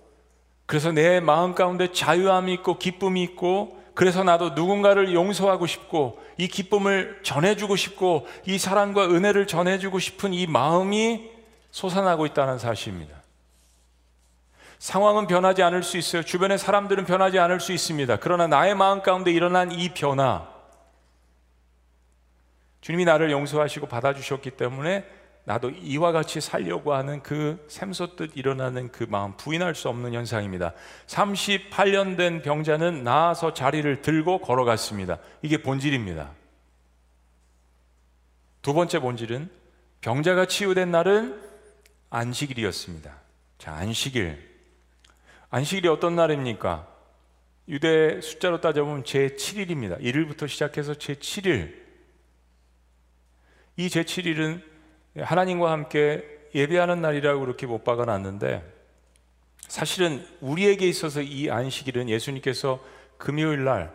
그래서 0.65 0.91
내 0.91 1.20
마음 1.20 1.56
가운데 1.56 1.91
자유함이 1.91 2.54
있고 2.54 2.78
기쁨이 2.78 3.24
있고 3.24 3.82
그래서 3.96 4.24
나도 4.24 4.52
누군가를 4.52 5.13
용서하고 5.13 5.67
싶고 5.67 6.22
이 6.38 6.48
기쁨을 6.48 7.22
전해주고 7.24 7.76
싶고 7.76 8.28
이 8.46 8.58
사랑과 8.58 9.06
은혜를 9.06 9.46
전해주고 9.48 10.00
싶은 10.00 10.34
이 10.34 10.48
마음이 10.48 11.30
솟아나고 11.72 12.26
있다는 12.28 12.58
사실입니다. 12.60 13.22
상황은 14.80 15.28
변하지 15.28 15.63
않을 15.63 15.84
수 15.84 15.98
있어요. 15.98 16.24
주변의 16.24 16.58
사람들은 16.58 17.06
변하지 17.06 17.39
않을 17.39 17.60
수 17.60 17.72
있습니다. 17.72 18.17
그러나 18.17 18.48
나의 18.48 18.76
마음 18.76 19.02
가운데 19.02 19.32
일어난 19.32 19.72
이 19.72 19.89
변화, 19.89 20.48
주님이 22.84 23.06
나를 23.06 23.32
용서하시고 23.32 23.88
받아주셨기 23.88 24.52
때문에 24.52 25.06
나도 25.46 25.69
이와 25.69 26.12
같이 26.12 26.41
살려고 26.41 26.93
하는 26.93 27.24
그 27.24 27.65
샘솟듯 27.69 28.36
일어나는 28.36 28.91
그 28.91 29.06
마음 29.10 29.38
부인할 29.38 29.74
수 29.74 29.88
없는 29.88 30.13
현상입니다. 30.13 30.74
38년 31.08 32.17
된 32.17 32.41
병자는 32.41 33.06
나와서 33.06 33.54
자리를 33.54 34.02
들고 34.02 34.39
걸어갔습니다. 34.39 35.17
이게 35.41 35.62
본질입니다. 35.62 36.32
두 38.62 38.74
번째 38.74 39.00
본질은 39.00 39.50
병자가 40.02 40.48
치유된 40.48 40.91
날은 40.91 41.41
안식일이었습니다. 42.10 43.15
자, 43.60 43.74
안식일. 43.76 44.38
안식일이 45.50 45.88
어떤 45.88 46.17
날입니까? 46.17 46.86
유대 47.69 48.19
숫자로 48.19 48.60
따져보면 48.60 49.04
제7일입니다. 49.04 50.02
1일부터 50.02 50.50
시작해서 50.50 50.93
제7일. 50.93 51.83
이 53.78 53.88
제7일은 53.88 54.62
하나님과 55.18 55.72
함께 55.72 56.24
예배하는 56.54 57.02
날이라고 57.02 57.40
그렇게 57.40 57.66
못 57.66 57.84
박아놨는데 57.84 58.64
사실은 59.68 60.26
우리에게 60.42 60.88
있어서 60.88 61.22
이 61.22 61.50
안식일은 61.50 62.10
예수님께서 62.10 62.84
금요일 63.18 63.64
날, 63.64 63.92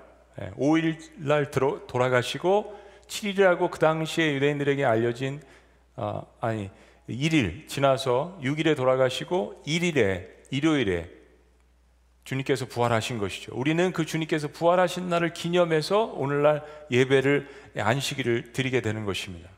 5일 0.57 0.85
예, 0.85 0.99
날 1.17 1.51
들어, 1.51 1.87
돌아가시고 1.87 2.79
7일이라고 3.07 3.71
그 3.71 3.79
당시에 3.79 4.35
유대인들에게 4.35 4.85
알려진 4.85 5.41
어, 5.97 6.27
아니 6.41 6.71
1일 7.09 7.69
지나서 7.69 8.39
6일에 8.43 8.77
돌아가시고 8.77 9.63
1일에 9.67 10.29
일요일에 10.51 11.11
주님께서 12.25 12.67
부활하신 12.67 13.19
것이죠. 13.19 13.53
우리는 13.55 13.93
그 13.93 14.05
주님께서 14.05 14.49
부활하신 14.49 15.09
날을 15.09 15.33
기념해서 15.33 16.05
오늘날 16.05 16.63
예배를 16.91 17.49
안식일을 17.79 18.53
드리게 18.53 18.83
되는 18.83 19.05
것입니다. 19.05 19.49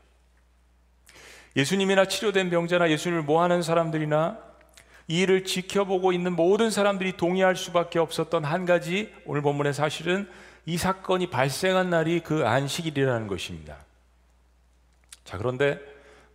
예수님이나 1.55 2.05
치료된 2.05 2.49
병자나 2.49 2.89
예수님을 2.89 3.23
모하는 3.23 3.61
사람들이나 3.61 4.37
이 5.07 5.21
일을 5.21 5.43
지켜보고 5.43 6.13
있는 6.13 6.35
모든 6.35 6.69
사람들이 6.69 7.17
동의할 7.17 7.55
수밖에 7.55 7.99
없었던 7.99 8.45
한 8.45 8.65
가지 8.65 9.13
오늘 9.25 9.41
본문의 9.41 9.73
사실은 9.73 10.29
이 10.65 10.77
사건이 10.77 11.29
발생한 11.29 11.89
날이 11.89 12.21
그 12.21 12.45
안식일이라는 12.45 13.27
것입니다. 13.27 13.77
자, 15.25 15.37
그런데 15.37 15.79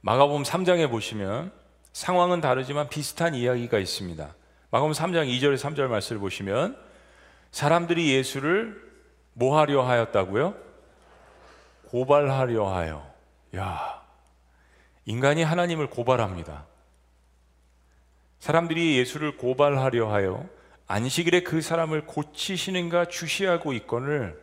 마가복음 0.02 0.42
3장에 0.42 0.90
보시면 0.90 1.52
상황은 1.92 2.40
다르지만 2.40 2.88
비슷한 2.88 3.34
이야기가 3.34 3.78
있습니다. 3.78 4.34
마가복음 4.70 4.92
3장 4.92 5.26
2절에 5.26 5.56
3절 5.56 5.86
말씀을 5.86 6.20
보시면 6.20 6.76
사람들이 7.52 8.12
예수를 8.12 8.84
뭐 9.32 9.58
하려 9.58 9.82
하였다고요? 9.82 10.54
고발하려 11.86 12.68
하여. 12.68 13.10
야, 13.56 14.05
인간이 15.06 15.42
하나님을 15.42 15.88
고발합니다. 15.88 16.66
사람들이 18.40 18.98
예수를 18.98 19.36
고발하려 19.36 20.12
하여 20.12 20.44
안식일에 20.88 21.40
그 21.40 21.62
사람을 21.62 22.06
고치시는가 22.06 23.06
주시하고 23.06 23.72
있거늘 23.72 24.40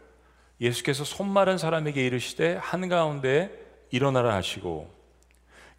예수께서 0.59 1.03
손마른 1.03 1.57
사람에게 1.57 2.05
이르시되 2.05 2.55
한가운데 2.55 3.51
일어나라 3.91 4.35
하시고 4.35 4.91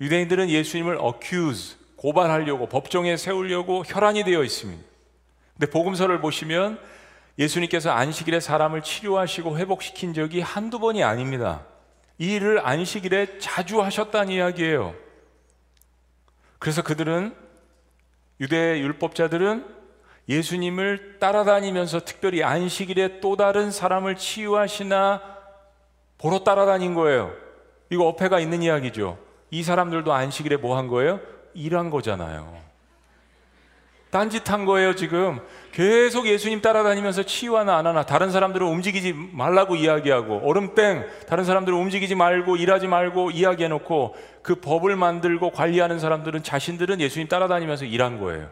유대인들은 0.01 0.51
예수님을 0.51 0.99
accuse 1.03 1.77
고발하려고 1.97 2.69
법정에 2.69 3.17
세우려고 3.17 3.83
혈안이 3.87 4.25
되어 4.25 4.45
있습니다. 4.45 4.83
근데 5.55 5.71
복음서를 5.71 6.21
보시면 6.21 6.79
예수님께서 7.39 7.91
안식일에 7.91 8.41
사람을 8.41 8.83
치료하시고 8.83 9.57
회복시킨 9.57 10.13
적이 10.13 10.41
한두 10.41 10.79
번이 10.79 11.03
아닙니다. 11.03 11.65
이 12.19 12.35
일을 12.35 12.61
안식일에 12.65 13.39
자주 13.39 13.83
하셨다는 13.83 14.33
이야기예요. 14.33 14.95
그래서 16.59 16.83
그들은 16.83 17.35
유대 18.41 18.79
율법자들은 18.81 19.67
예수님을 20.29 21.19
따라다니면서 21.21 22.01
특별히 22.01 22.43
안식일에 22.43 23.21
또 23.21 23.37
다른 23.37 23.71
사람을 23.71 24.17
치유하시나 24.17 25.21
보러 26.19 26.43
따라다닌 26.43 26.95
거예요. 26.95 27.33
이거 27.91 28.07
어폐가 28.09 28.41
있는 28.41 28.63
이야기죠. 28.63 29.19
이 29.51 29.63
사람들도 29.63 30.13
안식일에 30.13 30.57
뭐 30.57 30.79
한 30.79 30.89
거예요? 30.89 31.21
일한 31.53 31.91
거잖아요. 31.91 32.59
딴짓한 34.15 34.65
거예요, 34.65 34.95
지금. 34.95 35.41
계속 35.73 36.29
예수님 36.29 36.61
따라다니면서 36.61 37.25
치유하나 37.25 37.77
안 37.77 37.89
하나 37.89 38.07
다른 38.07 38.31
사람들은 38.31 38.65
움직이지 38.65 39.13
말라고 39.13 39.75
이야기하고 39.75 40.49
얼음땡 40.49 41.05
다른 41.27 41.43
사람들은 41.43 41.77
움직이지 41.77 42.15
말고 42.15 42.55
일하지 42.55 42.87
말고 42.87 43.33
이야기해 43.33 43.69
놓고 43.71 44.15
그 44.43 44.55
법을 44.61 44.95
만들고 44.95 45.51
관리하는 45.51 45.99
사람들은 45.99 46.45
자신들은 46.45 47.01
예수님 47.01 47.27
따라다니면서 47.27 47.87
일한 47.87 48.21
거예요. 48.21 48.51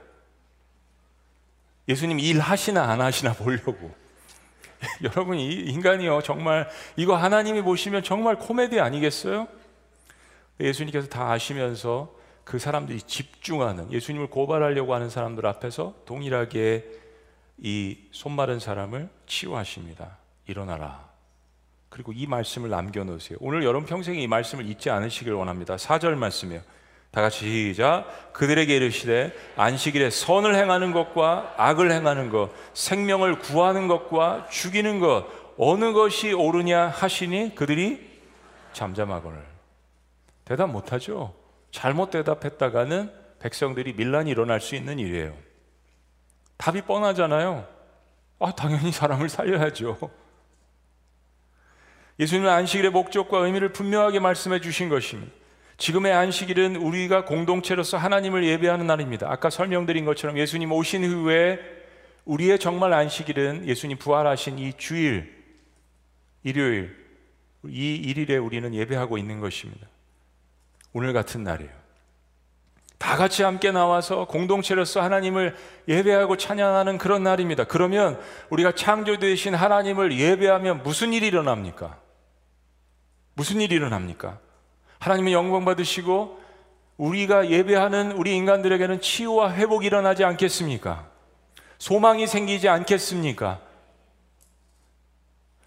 예수님 1.89 2.19
일하시나 2.19 2.83
안 2.83 3.01
하시나 3.01 3.33
보려고. 3.33 3.95
여러분 5.05 5.39
이 5.39 5.53
인간이요 5.53 6.23
정말 6.23 6.69
이거 6.97 7.15
하나님이 7.15 7.63
보시면 7.63 8.03
정말 8.03 8.35
코미디 8.35 8.81
아니겠어요? 8.81 9.47
예수님께서 10.59 11.07
다 11.07 11.31
아시면서 11.31 12.13
그 12.45 12.59
사람들이 12.59 13.01
집중하는 13.03 13.93
예수님을 13.93 14.29
고발하려고 14.29 14.95
하는 14.95 15.11
사람들 15.11 15.47
앞에서 15.47 15.95
동일하게 16.05 16.85
이 17.59 17.99
손마른 18.11 18.59
사람을 18.59 19.09
치유하십니다. 19.27 20.19
일어나라. 20.47 21.09
그리고 21.89 22.13
이 22.13 22.27
말씀을 22.27 22.71
남겨 22.71 23.05
놓으세요. 23.05 23.39
오늘 23.41 23.65
여러분 23.65 23.87
평생에 23.87 24.19
이 24.21 24.27
말씀을 24.27 24.67
잊지 24.67 24.91
않으시길 24.91 25.33
원합니다. 25.33 25.77
4절 25.77 26.15
말씀이에요. 26.15 26.63
다 27.11 27.21
같이 27.21 27.45
시작. 27.45 28.33
그들에게 28.33 28.75
이르시되 28.75 29.33
안식일에 29.57 30.09
선을 30.09 30.55
행하는 30.55 30.93
것과 30.93 31.55
악을 31.59 31.93
행하는 31.93 32.31
것, 32.31 32.51
생명을 32.73 33.39
구하는 33.39 33.87
것과 33.87 34.49
죽이는 34.51 34.99
것 34.99 35.27
어느 35.59 35.93
것이 35.93 36.33
옳으냐 36.33 36.89
하시니 36.89 37.55
그들이 37.55 38.11
잠잠하거늘. 38.73 39.45
대답 40.47 40.71
못 40.71 40.93
하죠. 40.93 41.35
잘못 41.73 42.11
대답했다가는 42.11 43.11
백성들이 43.41 43.95
밀란이 43.95 44.31
일어날 44.31 44.61
수 44.61 44.77
있는 44.77 45.01
일이에요. 45.01 45.37
답이 46.59 46.83
뻔하잖아요. 46.83 47.67
아, 48.39 48.53
당연히 48.53 48.93
사람을 48.93 49.29
살려야죠. 49.29 49.99
예수님은 52.21 52.49
안식일의 52.49 52.91
목적과 52.93 53.39
의미를 53.39 53.73
분명하게 53.73 54.21
말씀해 54.21 54.61
주신 54.61 54.89
것입니다. 54.89 55.33
지금의 55.79 56.13
안식일은 56.13 56.77
우리가 56.77 57.25
공동체로서 57.25 57.97
하나님을 57.97 58.45
예배하는 58.45 58.87
날입니다. 58.87 59.29
아까 59.29 59.51
설명드린 59.51 60.05
것처럼 60.05 60.39
예수님 60.39 60.71
오신 60.71 61.05
후에 61.05 61.59
우리의 62.25 62.61
정말 62.61 62.93
안식일은 62.93 63.67
예수님 63.67 63.99
부활하신 63.99 64.59
이 64.59 64.75
주일, 64.75 65.43
일요일, 66.45 66.97
이 67.65 67.95
일일에 67.97 68.37
우리는 68.37 68.73
예배하고 68.73 69.19
있는 69.19 69.41
것입니다. 69.41 69.89
오늘 70.93 71.13
같은 71.13 71.43
날이에요. 71.45 71.83
다 72.99 73.17
같이 73.17 73.43
함께 73.43 73.73
나와서 73.73 74.27
공동체로서 74.27 75.03
하나님을 75.03 75.57
예배하고 75.89 76.37
찬양하는 76.37 76.99
그런 76.99 77.25
날입니다. 77.25 77.65
그러면 77.65 78.21
우리가 78.51 78.73
창조되신 78.73 79.55
하나님을 79.57 80.17
예배하면 80.17 80.85
무슨 80.85 81.13
일이 81.13 81.27
일어납니까? 81.27 81.99
무슨 83.35 83.61
일이 83.61 83.75
일어납니까? 83.75 84.39
하나님은 85.01 85.33
영광 85.33 85.65
받으시고 85.65 86.41
우리가 86.97 87.51
예배하는 87.51 88.13
우리 88.13 88.37
인간들에게는 88.37 89.01
치유와 89.01 89.53
회복이 89.55 89.85
일어나지 89.85 90.23
않겠습니까? 90.23 91.09
소망이 91.79 92.29
생기지 92.29 92.69
않겠습니까? 92.69 93.61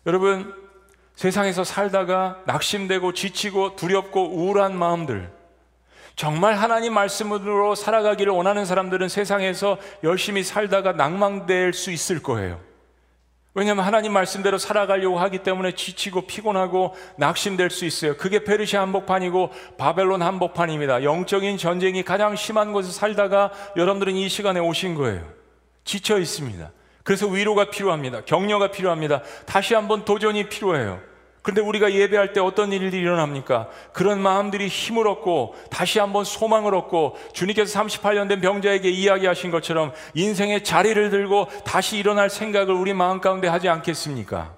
여러분, 0.06 0.65
세상에서 1.16 1.64
살다가 1.64 2.42
낙심되고 2.46 3.14
지치고 3.14 3.76
두렵고 3.76 4.36
우울한 4.36 4.78
마음들, 4.78 5.32
정말 6.16 6.56
하나님 6.56 6.94
말씀으로 6.94 7.76
살아가기를 7.76 8.32
원하는 8.32 8.66
사람들은 8.66 9.10
세상에서 9.10 9.78
열심히 10.04 10.44
살다가 10.44 10.94
낭망될 10.94 11.74
수 11.74 11.92
있을 11.92 12.24
거예요. 12.24 12.60
왜냐하면 13.54 13.86
하나님 13.86 14.12
말씀대로 14.12 14.58
살아가려고 14.58 15.18
하기 15.20 15.40
때문에 15.40 15.76
지치고 15.76 16.28
피곤하고 16.28 16.94
낙심될 17.18 17.70
수 17.70 17.86
있어요. 17.86 18.18
그게 18.18 18.44
페르시아 18.44 18.82
한복판이고 18.82 19.52
바벨론 19.78 20.22
한복판입니다. 20.22 21.04
영적인 21.04 21.58
전쟁이 21.58 22.04
가장 22.04 22.36
심한 22.36 22.74
곳에 22.74 22.92
살다가 22.92 23.52
여러분들은 23.78 24.16
이 24.16 24.28
시간에 24.28 24.60
오신 24.60 24.96
거예요. 24.96 25.26
지쳐 25.86 26.20
있습니다. 26.20 26.70
그래서 27.06 27.28
위로가 27.28 27.70
필요합니다. 27.70 28.26
격려가 28.26 28.72
필요합니다. 28.72 29.22
다시 29.46 29.76
한번 29.76 30.06
도전이 30.06 30.50
필요해요. 30.50 31.00
그런데 31.44 31.62
우리가 31.62 31.94
예배할 31.94 32.34
때 32.34 32.40
어떤 32.40 32.74
일이 32.74 32.98
일어납니까? 32.98 33.70
그런 33.94 34.20
마음들이 34.20 34.68
힘을 34.68 35.08
얻고 35.08 35.56
다시 35.70 36.00
한번 36.00 36.24
소망을 36.24 36.74
얻고 36.74 37.16
주님께서 37.34 37.80
38년 37.80 38.28
된 38.28 38.42
병자에게 38.42 38.90
이야기하신 38.90 39.52
것처럼 39.52 39.94
인생의 40.16 40.64
자리를 40.64 41.12
들고 41.12 41.48
다시 41.64 42.00
일어날 42.00 42.32
생각을 42.32 42.74
우리 42.74 42.96
마음 42.96 43.22
가운데 43.22 43.48
하지 43.48 43.70
않겠습니까? 43.70 44.56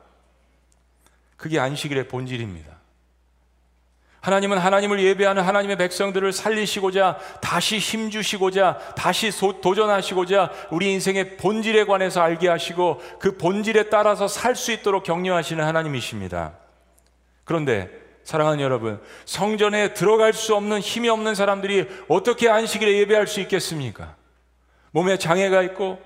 그게 1.36 1.60
안식일의 1.60 2.07
본질입니다. 2.07 2.76
하나님은 4.21 4.58
하나님을 4.58 5.01
예배하는 5.01 5.43
하나님의 5.43 5.77
백성들을 5.77 6.34
살리시고자 6.34 7.17
다시 7.41 7.77
힘주시고자 7.77 8.77
다시 8.95 9.32
도전하시고자 9.62 10.51
우리 10.71 10.91
인생의 10.93 11.38
본질에 11.38 11.86
관해서 11.86 12.21
알게 12.21 12.49
하시고 12.49 13.01
그 13.19 13.38
본질에 13.38 13.89
따라서 13.89 14.27
살 14.27 14.56
수 14.56 14.71
있도록 14.71 15.03
격려하시는 15.03 15.63
하나님이십니다. 15.63 16.53
그런데 17.43 17.89
사랑하는 18.23 18.60
여러분, 18.60 18.99
성전에 19.23 19.93
들어갈 19.93 20.34
수 20.34 20.53
없는 20.56 20.80
힘이 20.80 21.08
없는 21.08 21.34
사람들이 21.34 21.88
어떻게 22.10 22.49
안식일에 22.49 22.97
예배할 22.97 23.27
수 23.27 23.39
있겠습니까? 23.39 24.15
몸에 24.91 25.17
장애가 25.17 25.62
있고 25.63 25.99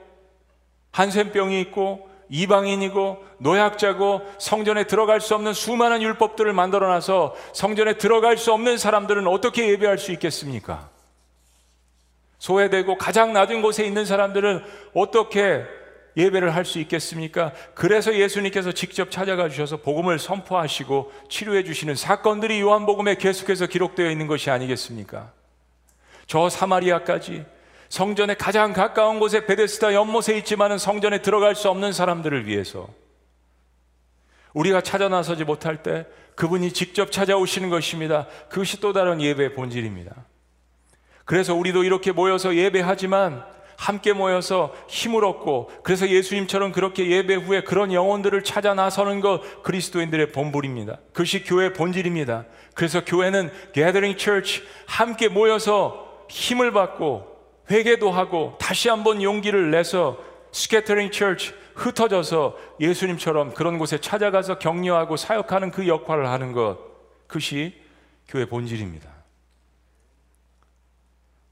한센병이 0.92 1.60
있고 1.62 2.11
이방인이고 2.32 3.24
노약자고 3.40 4.22
성전에 4.40 4.86
들어갈 4.86 5.20
수 5.20 5.36
없는 5.36 5.54
수많은 5.54 6.02
율법들을 6.02 6.52
만들어 6.54 6.88
놔서 6.88 7.36
성전에 7.54 7.98
들어갈 7.98 8.38
수 8.38 8.54
없는 8.54 8.78
사람들은 8.78 9.28
어떻게 9.28 9.68
예배할 9.68 9.98
수 9.98 10.14
있겠습니까? 10.14 10.90
소외되고 12.40 12.98
가장 12.98 13.34
낮은 13.34 13.62
곳에 13.62 13.86
있는 13.86 14.06
사람들은 14.06 14.64
어떻게 14.96 15.66
예배를 16.16 16.56
할 16.56 16.66
수 16.66 16.80
있겠습니까? 16.80 17.52
그래서 17.74 18.16
예수님께서 18.16 18.72
직접 18.72 19.12
찾아가 19.12 19.50
주셔서 19.50 19.78
복음을 19.78 20.18
선포하시고 20.18 21.12
치료해 21.30 21.64
주시는 21.64 21.96
사건들이 21.96 22.62
요한복음에 22.62 23.16
계속해서 23.16 23.68
기록되어 23.68 24.10
있는 24.10 24.28
것이 24.28 24.50
아니겠습니까? 24.50 25.32
저 26.28 26.50
사마리아까지 26.50 27.46
성전에 27.92 28.36
가장 28.36 28.72
가까운 28.72 29.20
곳에 29.20 29.46
베데스다 29.46 29.94
연못에 29.94 30.38
있지만은 30.38 30.78
성전에 30.78 31.22
들어갈 31.22 31.56
수 31.56 31.70
없는 31.70 31.92
사람들을 31.92 32.48
위해서 32.48 32.88
우리가 34.54 34.80
찾아 34.80 35.10
나서지 35.10 35.44
못할 35.44 35.84
때 35.84 36.08
그분이 36.36 36.72
직접 36.72 37.12
찾아오시는 37.12 37.70
것입니다. 37.70 38.28
그것이 38.48 38.80
또 38.80 38.94
다른 38.94 39.20
예배의 39.22 39.56
본질입니다. 39.56 40.16
그래서 41.26 41.54
우리도 41.54 41.84
이렇게 41.84 42.14
모여서 42.14 42.56
예배하지만 42.56 43.44
함께 43.76 44.14
모여서 44.14 44.74
힘을 44.88 45.26
얻고 45.26 45.72
그래서 45.84 46.08
예수님처럼 46.08 46.72
그렇게 46.72 47.12
예배 47.12 47.36
후에 47.36 47.64
그런 47.64 47.92
영혼들을 47.92 48.42
찾아 48.46 48.74
나서는 48.74 49.20
것 49.20 49.64
그리스도인들의 49.64 50.32
본분입니다. 50.32 50.98
그것이 51.08 51.44
교회의 51.44 51.74
본질입니다. 51.74 52.46
그래서 52.74 53.04
교회는 53.04 53.52
gathering 53.74 54.18
church 54.18 54.64
함께 54.86 55.28
모여서 55.28 56.26
힘을 56.30 56.72
받고 56.72 57.31
회개도 57.72 58.12
하고 58.12 58.58
다시 58.60 58.90
한번 58.90 59.24
용기를 59.24 59.72
내서 59.72 60.20
scattering 60.54 61.16
church 61.16 61.54
흩어져서 61.76 62.58
예수님처럼 62.80 63.54
그런 63.54 63.80
곳에 63.80 63.98
찾아가서 63.98 64.60
격려하고 64.60 65.16
사역하는 65.16 65.72
그 65.72 65.88
역할을 65.88 66.28
하는 66.28 66.52
것 66.52 66.78
그것이 67.28 67.82
교회 68.28 68.46
본질입니다. 68.46 69.10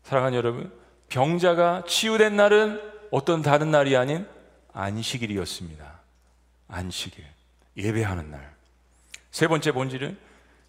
사랑하는 0.04 0.38
여러분, 0.38 0.74
병자가 1.10 1.84
치유된 1.88 2.36
날은 2.36 2.82
어떤 3.12 3.42
다른 3.42 3.72
날이 3.72 3.96
아닌 3.96 4.28
안식일이었습니다. 4.74 6.00
안식일. 6.68 7.26
예배하는 7.78 8.30
날. 8.30 8.54
세 9.32 9.48
번째 9.48 9.72
본질은 9.72 10.18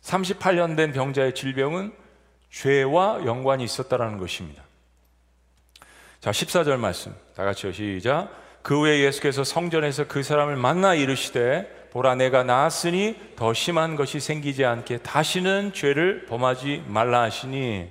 38년 0.03 0.77
된 0.77 0.93
병자의 0.93 1.35
질병은 1.35 1.93
죄와 2.51 3.25
연관이 3.27 3.65
있었다라는 3.65 4.19
것입니다. 4.19 4.63
자, 6.21 6.33
14절 6.33 6.77
말씀. 6.77 7.15
다 7.35 7.45
같이요. 7.45 7.73
시작. 7.73 8.29
그 8.61 8.79
후에 8.79 9.01
예수께서 9.01 9.43
성전에서 9.43 10.07
그 10.07 10.23
사람을 10.23 10.57
만나 10.57 10.95
이르시되 10.95 11.89
보라 11.93 12.15
내가 12.15 12.45
나았으니 12.45 13.17
더 13.37 13.55
심한 13.55 13.97
것이 13.97 14.21
생기지 14.21 14.67
않게 14.67 14.99
다시는 14.99 15.73
죄를 15.73 16.27
범하지 16.27 16.85
말라 16.87 17.23
하시니 17.23 17.89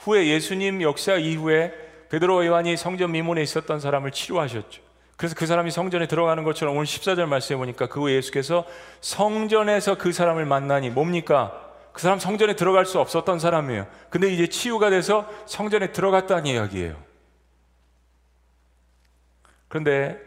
후에 0.00 0.26
예수님 0.26 0.82
역사 0.82 1.14
이후에 1.14 1.72
베드로 2.10 2.44
요한이 2.44 2.76
성전 2.76 3.12
미문에 3.12 3.40
있었던 3.42 3.80
사람을 3.80 4.10
치료하셨죠. 4.10 4.82
그래서 5.16 5.34
그 5.34 5.46
사람이 5.46 5.70
성전에 5.70 6.06
들어가는 6.06 6.44
것처럼 6.44 6.76
오늘 6.76 6.84
14절 6.84 7.24
말씀해 7.24 7.56
보니까 7.56 7.86
그 7.86 8.00
후에 8.00 8.16
예수께서 8.16 8.66
성전에서 9.00 9.96
그 9.96 10.12
사람을 10.12 10.44
만나니 10.44 10.90
뭡니까? 10.90 11.58
그 11.94 12.02
사람 12.02 12.18
성전에 12.18 12.54
들어갈 12.54 12.84
수 12.84 13.00
없었던 13.00 13.38
사람이에요. 13.38 13.86
근데 14.10 14.30
이제 14.30 14.46
치유가 14.46 14.90
돼서 14.90 15.26
성전에 15.46 15.92
들어갔다는 15.92 16.44
이야기예요. 16.44 17.05
그런데 19.68 20.20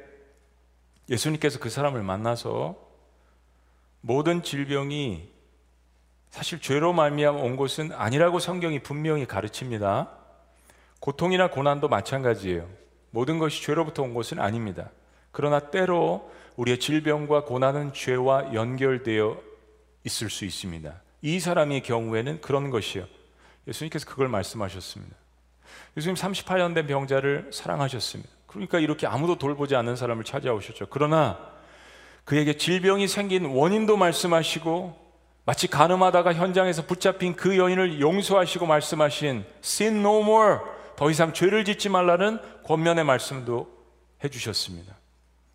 예수님께서 1.10 1.60
그 1.60 1.70
사람을 1.70 2.04
만나서 2.04 2.78
모든 4.02 4.44
질병이 4.44 5.30
사실 6.30 6.62
죄로 6.62 6.94
말미암아 6.94 7.40
온 7.40 7.58
것은 7.58 7.92
아니라고 7.92 8.40
성경이 8.40 8.80
분명히 8.80 9.26
가르칩니다. 9.26 10.12
고통이나 11.00 11.50
고난도 11.50 11.88
마찬가지예요. 11.88 12.70
모든 13.12 13.40
것이 13.40 13.64
죄로부터 13.64 14.04
온 14.04 14.14
것은 14.14 14.40
아닙니다. 14.40 14.92
그러나 15.32 15.60
때로 15.60 16.32
우리의 16.56 16.80
질병과 16.80 17.46
고난은 17.46 17.94
죄와 17.94 18.54
연결되어 18.54 19.42
있을 20.04 20.30
수 20.30 20.46
있습니다. 20.46 21.02
이 21.22 21.40
사람의 21.40 21.82
경우에는 21.84 22.42
그런 22.42 22.70
것이요. 22.70 23.06
예수님께서 23.68 24.06
그걸 24.06 24.28
말씀하셨습니다. 24.28 25.16
예수님 25.98 26.16
38년 26.16 26.76
된 26.76 26.88
병자를 26.88 27.52
사랑하셨습니다. 27.54 28.39
그러니까 28.50 28.80
이렇게 28.80 29.08
아무도 29.08 29.38
돌보지 29.38 29.76
않는 29.76 29.96
사람을 29.96 30.24
찾아오셨죠. 30.24 30.88
그러나 30.90 31.38
그에게 32.26 32.58
질병이 32.58 33.08
생긴 33.08 33.46
원인도 33.46 33.96
말씀하시고 33.96 35.10
마치 35.46 35.68
가늠하다가 35.68 36.34
현장에서 36.34 36.86
붙잡힌 36.86 37.36
그 37.36 37.58
여인을 37.58 38.02
용서하시고 38.02 38.66
말씀하신 38.66 39.46
sin 39.64 40.00
no 40.00 40.22
more 40.22 40.60
더 40.96 41.10
이상 41.10 41.34
죄를 41.34 41.64
짓지 41.64 41.90
말라는 41.90 42.40
권면의 42.64 43.04
말씀도 43.04 43.70
해주셨습니다. 44.24 44.96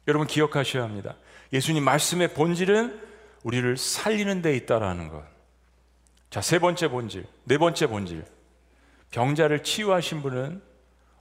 여러분 0.08 0.26
기억하셔야 0.26 0.82
합니다. 0.82 1.16
예수님 1.52 1.84
말씀의 1.84 2.28
본질은 2.34 3.00
우리를 3.42 3.76
살리는 3.76 4.40
데 4.42 4.56
있다라는 4.56 5.08
것. 5.08 5.22
자, 6.30 6.40
세 6.40 6.58
번째 6.58 6.88
본질, 6.88 7.26
네 7.44 7.58
번째 7.58 7.86
본질. 7.86 8.24
병자를 9.10 9.62
치유하신 9.62 10.22
분은 10.22 10.62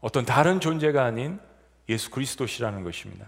어떤 0.02 0.26
다른 0.26 0.60
존재가 0.60 1.04
아닌 1.04 1.40
예수 1.89 2.10
그리스도시라는 2.10 2.84
것입니다. 2.84 3.26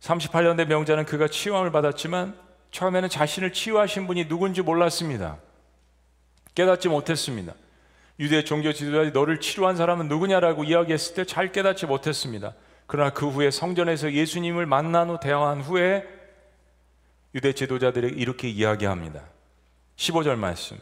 38년 0.00 0.56
된 0.56 0.68
병자는 0.68 1.04
그가 1.04 1.28
치유함을 1.28 1.72
받았지만 1.72 2.34
처음에는 2.70 3.08
자신을 3.08 3.52
치유하신 3.52 4.06
분이 4.06 4.28
누군지 4.28 4.62
몰랐습니다. 4.62 5.38
깨닫지 6.54 6.88
못했습니다. 6.88 7.54
유대 8.18 8.44
종교 8.44 8.72
지도자들이 8.72 9.12
너를 9.12 9.40
치료한 9.40 9.76
사람은 9.76 10.08
누구냐라고 10.08 10.64
이야기했을 10.64 11.14
때 11.14 11.24
잘 11.24 11.52
깨닫지 11.52 11.86
못했습니다. 11.86 12.54
그러나 12.86 13.10
그 13.10 13.28
후에 13.28 13.50
성전에서 13.50 14.12
예수님을 14.12 14.66
만난 14.66 15.10
후 15.10 15.18
대화한 15.20 15.60
후에 15.60 16.04
유대 17.34 17.52
지도자들에게 17.52 18.14
이렇게 18.16 18.48
이야기합니다. 18.48 19.22
15절 19.96 20.36
말씀. 20.36 20.76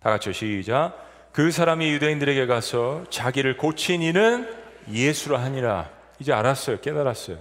다 0.00 0.10
같이 0.10 0.32
시작. 0.32 0.94
그 1.32 1.50
사람이 1.50 1.90
유대인들에게 1.92 2.46
가서 2.46 3.04
자기를 3.10 3.56
고친 3.56 4.02
이는 4.02 4.59
예수라 4.90 5.40
하니라. 5.42 5.90
이제 6.18 6.32
알았어요. 6.32 6.80
깨달았어요. 6.80 7.38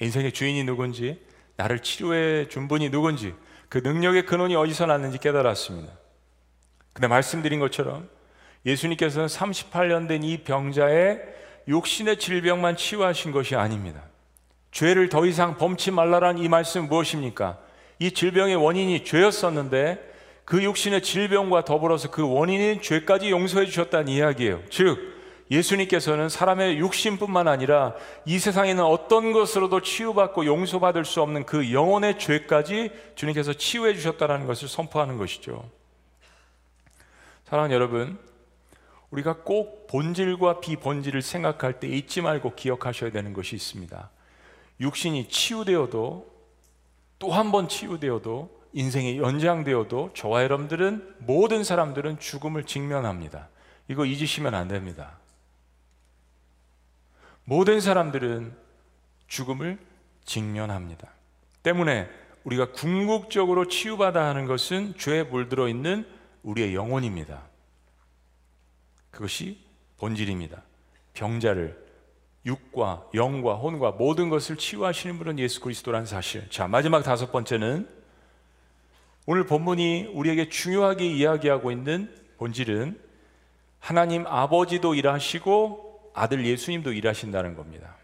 인생의 0.00 0.32
주인이 0.32 0.64
누군지, 0.64 1.20
나를 1.56 1.80
치료해 1.80 2.48
준 2.48 2.68
분이 2.68 2.90
누군지, 2.90 3.34
그 3.68 3.78
능력의 3.78 4.26
근원이 4.26 4.54
어디서 4.56 4.86
났는지 4.86 5.18
깨달았습니다. 5.18 5.92
근데 6.92 7.08
말씀드린 7.08 7.60
것처럼 7.60 8.08
예수님께서는 8.66 9.28
38년 9.28 10.08
된 10.08 10.22
이 10.22 10.38
병자의 10.38 11.20
육신의 11.68 12.18
질병만 12.18 12.76
치유하신 12.76 13.30
것이 13.30 13.54
아닙니다. 13.54 14.02
죄를 14.70 15.08
더 15.08 15.26
이상 15.26 15.56
범치 15.56 15.90
말라란 15.90 16.38
이 16.38 16.48
말씀 16.48 16.88
무엇입니까? 16.88 17.58
이 17.98 18.10
질병의 18.12 18.56
원인이 18.56 19.04
죄였었는데 19.04 20.08
그 20.44 20.62
육신의 20.62 21.02
질병과 21.02 21.64
더불어서 21.64 22.10
그 22.10 22.26
원인인 22.26 22.80
죄까지 22.80 23.30
용서해 23.30 23.66
주셨다는 23.66 24.08
이야기예요. 24.08 24.62
즉, 24.70 25.17
예수님께서는 25.50 26.28
사람의 26.28 26.78
육신뿐만 26.78 27.48
아니라 27.48 27.94
이 28.24 28.38
세상에 28.38 28.70
있는 28.70 28.84
어떤 28.84 29.32
것으로도 29.32 29.80
치유받고 29.80 30.44
용서받을 30.46 31.04
수 31.04 31.22
없는 31.22 31.46
그 31.46 31.72
영혼의 31.72 32.18
죄까지 32.18 32.90
주님께서 33.14 33.54
치유해 33.54 33.94
주셨다는 33.94 34.46
것을 34.46 34.68
선포하는 34.68 35.16
것이죠. 35.16 35.68
사랑하는 37.46 37.74
여러분, 37.74 38.18
우리가 39.10 39.36
꼭 39.42 39.86
본질과 39.86 40.60
비본질을 40.60 41.22
생각할 41.22 41.80
때 41.80 41.88
잊지 41.88 42.20
말고 42.20 42.54
기억하셔야 42.54 43.10
되는 43.10 43.32
것이 43.32 43.56
있습니다. 43.56 44.10
육신이 44.80 45.28
치유되어도 45.28 46.38
또 47.18 47.32
한 47.32 47.50
번 47.50 47.68
치유되어도 47.68 48.58
인생이 48.74 49.18
연장되어도 49.18 50.10
저와 50.14 50.42
여러분들은 50.44 51.16
모든 51.20 51.64
사람들은 51.64 52.18
죽음을 52.20 52.64
직면합니다. 52.64 53.48
이거 53.88 54.04
잊으시면 54.04 54.54
안 54.54 54.68
됩니다. 54.68 55.18
모든 57.48 57.80
사람들은 57.80 58.54
죽음을 59.26 59.78
직면합니다. 60.26 61.08
때문에 61.62 62.06
우리가 62.44 62.72
궁극적으로 62.72 63.68
치유받아 63.68 64.22
하는 64.22 64.44
것은 64.44 64.94
죄에 64.98 65.22
물들어 65.22 65.66
있는 65.66 66.06
우리의 66.42 66.74
영혼입니다. 66.74 67.42
그것이 69.10 69.64
본질입니다. 69.96 70.62
병자를 71.14 71.86
육과 72.44 73.08
영과 73.14 73.54
혼과 73.54 73.92
모든 73.92 74.28
것을 74.28 74.58
치유하시는 74.58 75.16
분은 75.16 75.38
예수 75.38 75.62
그리스도라는 75.62 76.04
사실. 76.04 76.50
자, 76.50 76.68
마지막 76.68 77.02
다섯 77.02 77.32
번째는 77.32 77.88
오늘 79.24 79.46
본문이 79.46 80.10
우리에게 80.12 80.50
중요하게 80.50 81.06
이야기하고 81.06 81.70
있는 81.70 82.14
본질은 82.36 83.00
하나님 83.78 84.26
아버지도 84.26 84.94
일하시고 84.94 85.87
아들 86.14 86.44
예수님도 86.44 86.92
일하신다는 86.92 87.54
겁니다. 87.54 87.96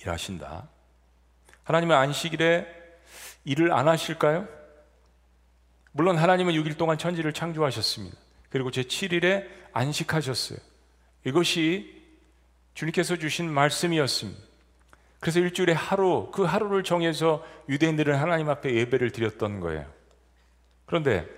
일하신다. 0.00 0.68
하나님은 1.64 1.96
안식일에 1.96 2.66
일을 3.44 3.72
안 3.72 3.88
하실까요? 3.88 4.48
물론 5.92 6.16
하나님은 6.16 6.54
6일 6.54 6.76
동안 6.76 6.98
천지를 6.98 7.32
창조하셨습니다. 7.32 8.16
그리고 8.48 8.70
제 8.70 8.82
7일에 8.82 9.46
안식하셨어요. 9.72 10.58
이것이 11.24 12.02
주님께서 12.74 13.16
주신 13.16 13.50
말씀이었습니다. 13.50 14.40
그래서 15.20 15.38
일주일에 15.38 15.72
하루, 15.72 16.30
그 16.32 16.42
하루를 16.42 16.82
정해서 16.82 17.46
유대인들은 17.68 18.16
하나님 18.16 18.48
앞에 18.48 18.74
예배를 18.74 19.12
드렸던 19.12 19.60
거예요. 19.60 19.86
그런데 20.84 21.28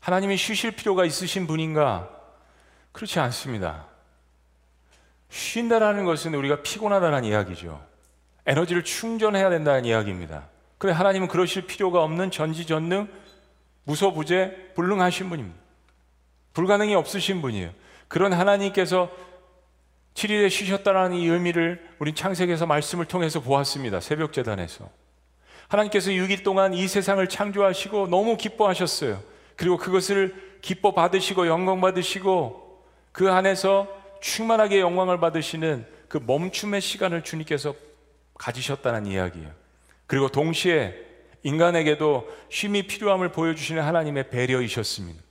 하나님이 0.00 0.36
쉬실 0.36 0.72
필요가 0.72 1.04
있으신 1.04 1.46
분인가? 1.46 2.10
그렇지 2.92 3.18
않습니다. 3.20 3.86
쉰다라는 5.28 6.04
것은 6.04 6.34
우리가 6.34 6.62
피곤하다는 6.62 7.24
이야기죠. 7.24 7.84
에너지를 8.46 8.84
충전해야 8.84 9.50
된다는 9.50 9.84
이야기입니다. 9.84 10.48
그래 10.78 10.92
하나님은 10.92 11.28
그러실 11.28 11.66
필요가 11.66 12.02
없는 12.02 12.30
전지전능 12.30 13.08
무소부재 13.84 14.72
불능하신 14.74 15.28
분입니다. 15.28 15.58
불가능이 16.52 16.94
없으신 16.94 17.42
분이에요. 17.42 17.70
그런 18.08 18.32
하나님께서 18.32 19.10
7일에 20.14 20.48
쉬셨다는 20.48 21.14
이 21.14 21.26
의미를 21.26 21.86
우리 21.98 22.14
창세기에서 22.14 22.66
말씀을 22.66 23.04
통해서 23.04 23.40
보았습니다. 23.40 24.00
새벽 24.00 24.32
재단에서. 24.32 24.88
하나님께서 25.68 26.10
6일 26.10 26.42
동안 26.42 26.72
이 26.72 26.88
세상을 26.88 27.26
창조하시고 27.28 28.08
너무 28.08 28.36
기뻐하셨어요. 28.36 29.20
그리고 29.56 29.76
그것을 29.76 30.58
기뻐 30.62 30.94
받으시고 30.94 31.46
영광 31.46 31.80
받으시고 31.80 32.84
그 33.12 33.30
안에서 33.30 33.88
충만하게 34.20 34.80
영광을 34.80 35.20
받으시는 35.20 35.86
그 36.08 36.18
멈춤의 36.18 36.80
시간을 36.80 37.24
주님께서 37.24 37.74
가지셨다는 38.34 39.06
이야기예요. 39.06 39.50
그리고 40.06 40.28
동시에 40.28 40.94
인간에게도 41.42 42.28
쉼이 42.48 42.86
필요함을 42.86 43.32
보여주시는 43.32 43.82
하나님의 43.82 44.30
배려이셨습니다. 44.30 45.22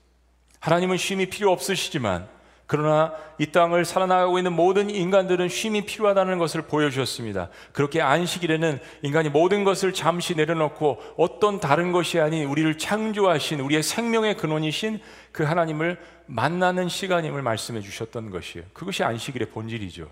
하나님은 0.60 0.98
쉼이 0.98 1.30
필요 1.30 1.52
없으시지만 1.52 2.28
그러나 2.68 3.14
이 3.38 3.52
땅을 3.52 3.86
살아나가고 3.86 4.40
있는 4.40 4.54
모든 4.54 4.90
인간들은 4.90 5.50
쉼이 5.50 5.86
필요하다는 5.86 6.40
것을 6.40 6.64
보여주셨습니다. 6.64 7.50
그렇게 7.74 8.02
안식일에는 8.02 8.80
인간이 9.04 9.30
모든 9.30 9.64
것을 9.64 9.94
잠시 9.94 10.36
내려놓고 10.36 11.00
어떤 11.16 11.60
다른 11.60 11.92
것이 11.92 12.20
아닌 12.20 12.48
우리를 12.48 12.78
창조하신 12.78 13.60
우리의 13.60 13.84
생명의 13.84 14.36
근원이신 14.38 15.00
그 15.32 15.44
하나님을 15.44 16.00
만나는 16.26 16.90
시간임을 16.90 17.44
말씀해 17.44 17.82
주셨던 17.82 18.32
것이에요. 18.32 18.66
그것이 18.74 19.04
안식일의 19.04 19.50
본질이죠. 19.50 20.10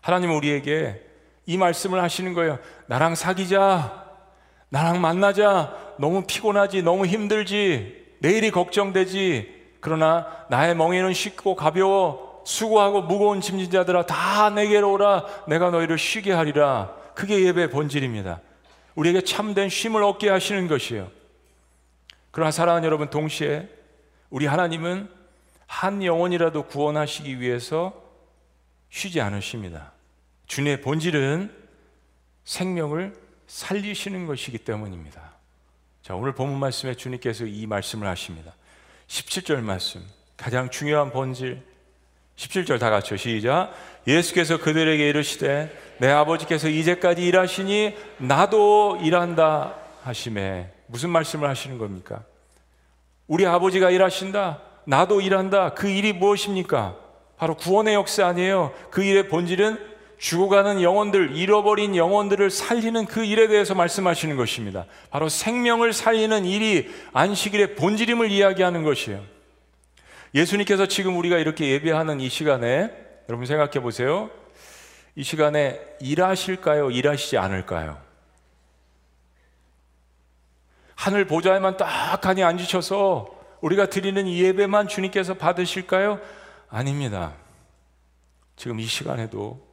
하나님은 0.00 0.34
우리에게 0.34 1.00
이 1.46 1.56
말씀을 1.56 2.02
하시는 2.02 2.32
거예요. 2.34 2.58
나랑 2.86 3.14
사귀자. 3.14 4.04
나랑 4.68 5.00
만나자. 5.00 5.94
너무 5.98 6.24
피곤하지. 6.26 6.82
너무 6.82 7.06
힘들지. 7.06 8.04
내일이 8.18 8.50
걱정되지. 8.50 9.55
그러나 9.86 10.26
나의 10.48 10.74
멍에는 10.74 11.14
쉽고 11.14 11.54
가벼워 11.54 12.42
수고하고 12.44 13.02
무거운 13.02 13.40
짐진 13.40 13.70
자들아 13.70 14.04
다 14.06 14.50
내게로 14.50 14.94
오라 14.94 15.24
내가 15.46 15.70
너희를 15.70 15.96
쉬게 15.96 16.32
하리라 16.32 16.92
그게 17.14 17.46
예배의 17.46 17.70
본질입니다 17.70 18.40
우리에게 18.96 19.20
참된 19.20 19.68
쉼을 19.68 20.02
얻게 20.02 20.28
하시는 20.28 20.66
것이에요 20.66 21.08
그러나 22.32 22.50
사랑하는 22.50 22.84
여러분 22.84 23.10
동시에 23.10 23.68
우리 24.28 24.46
하나님은 24.46 25.08
한 25.68 26.02
영혼이라도 26.02 26.64
구원하시기 26.64 27.40
위해서 27.40 27.92
쉬지 28.90 29.20
않으십니다. 29.20 29.92
주님의 30.48 30.80
본질은 30.80 31.54
생명을 32.44 33.14
살리시는 33.46 34.26
것이기 34.26 34.58
때문입니다. 34.58 35.30
자, 36.02 36.16
오늘 36.16 36.34
본문 36.34 36.58
말씀에 36.58 36.94
주님께서 36.94 37.44
이 37.46 37.66
말씀을 37.68 38.08
하십니다. 38.08 38.52
17절 39.08 39.60
말씀. 39.60 40.02
가장 40.36 40.70
중요한 40.70 41.10
본질. 41.10 41.62
17절 42.36 42.78
다 42.78 42.90
같이 42.90 43.16
시작. 43.16 43.72
예수께서 44.06 44.58
그들에게 44.58 45.08
이르시되 45.08 45.96
내 45.98 46.10
아버지께서 46.10 46.68
이제까지 46.68 47.24
일하시니 47.26 47.96
나도 48.18 48.98
일한다 49.02 49.74
하심에 50.02 50.70
무슨 50.86 51.10
말씀을 51.10 51.48
하시는 51.48 51.78
겁니까? 51.78 52.22
우리 53.26 53.46
아버지가 53.46 53.90
일하신다. 53.90 54.60
나도 54.84 55.20
일한다. 55.20 55.70
그 55.74 55.88
일이 55.88 56.12
무엇입니까? 56.12 56.96
바로 57.36 57.56
구원의 57.56 57.94
역사 57.94 58.26
아니에요. 58.26 58.72
그 58.90 59.02
일의 59.02 59.28
본질은 59.28 59.95
죽어가는 60.18 60.82
영혼들, 60.82 61.36
잃어버린 61.36 61.94
영혼들을 61.94 62.50
살리는 62.50 63.04
그 63.06 63.24
일에 63.24 63.48
대해서 63.48 63.74
말씀하시는 63.74 64.36
것입니다. 64.36 64.86
바로 65.10 65.28
생명을 65.28 65.92
살리는 65.92 66.44
일이 66.44 66.90
안식일의 67.12 67.74
본질임을 67.76 68.30
이야기하는 68.30 68.82
것이에요. 68.82 69.22
예수님께서 70.34 70.86
지금 70.86 71.16
우리가 71.18 71.38
이렇게 71.38 71.68
예배하는 71.70 72.20
이 72.20 72.28
시간에 72.28 72.90
여러분 73.28 73.46
생각해 73.46 73.80
보세요. 73.80 74.30
이 75.14 75.22
시간에 75.22 75.80
일하실까요? 76.00 76.90
일하시지 76.90 77.38
않을까요? 77.38 77.98
하늘 80.94 81.26
보좌에만 81.26 81.76
딱하니 81.76 82.42
앉으셔서 82.42 83.34
우리가 83.60 83.86
드리는 83.86 84.26
이 84.26 84.42
예배만 84.42 84.88
주님께서 84.88 85.34
받으실까요? 85.34 86.20
아닙니다. 86.68 87.34
지금 88.56 88.80
이 88.80 88.84
시간에도 88.84 89.65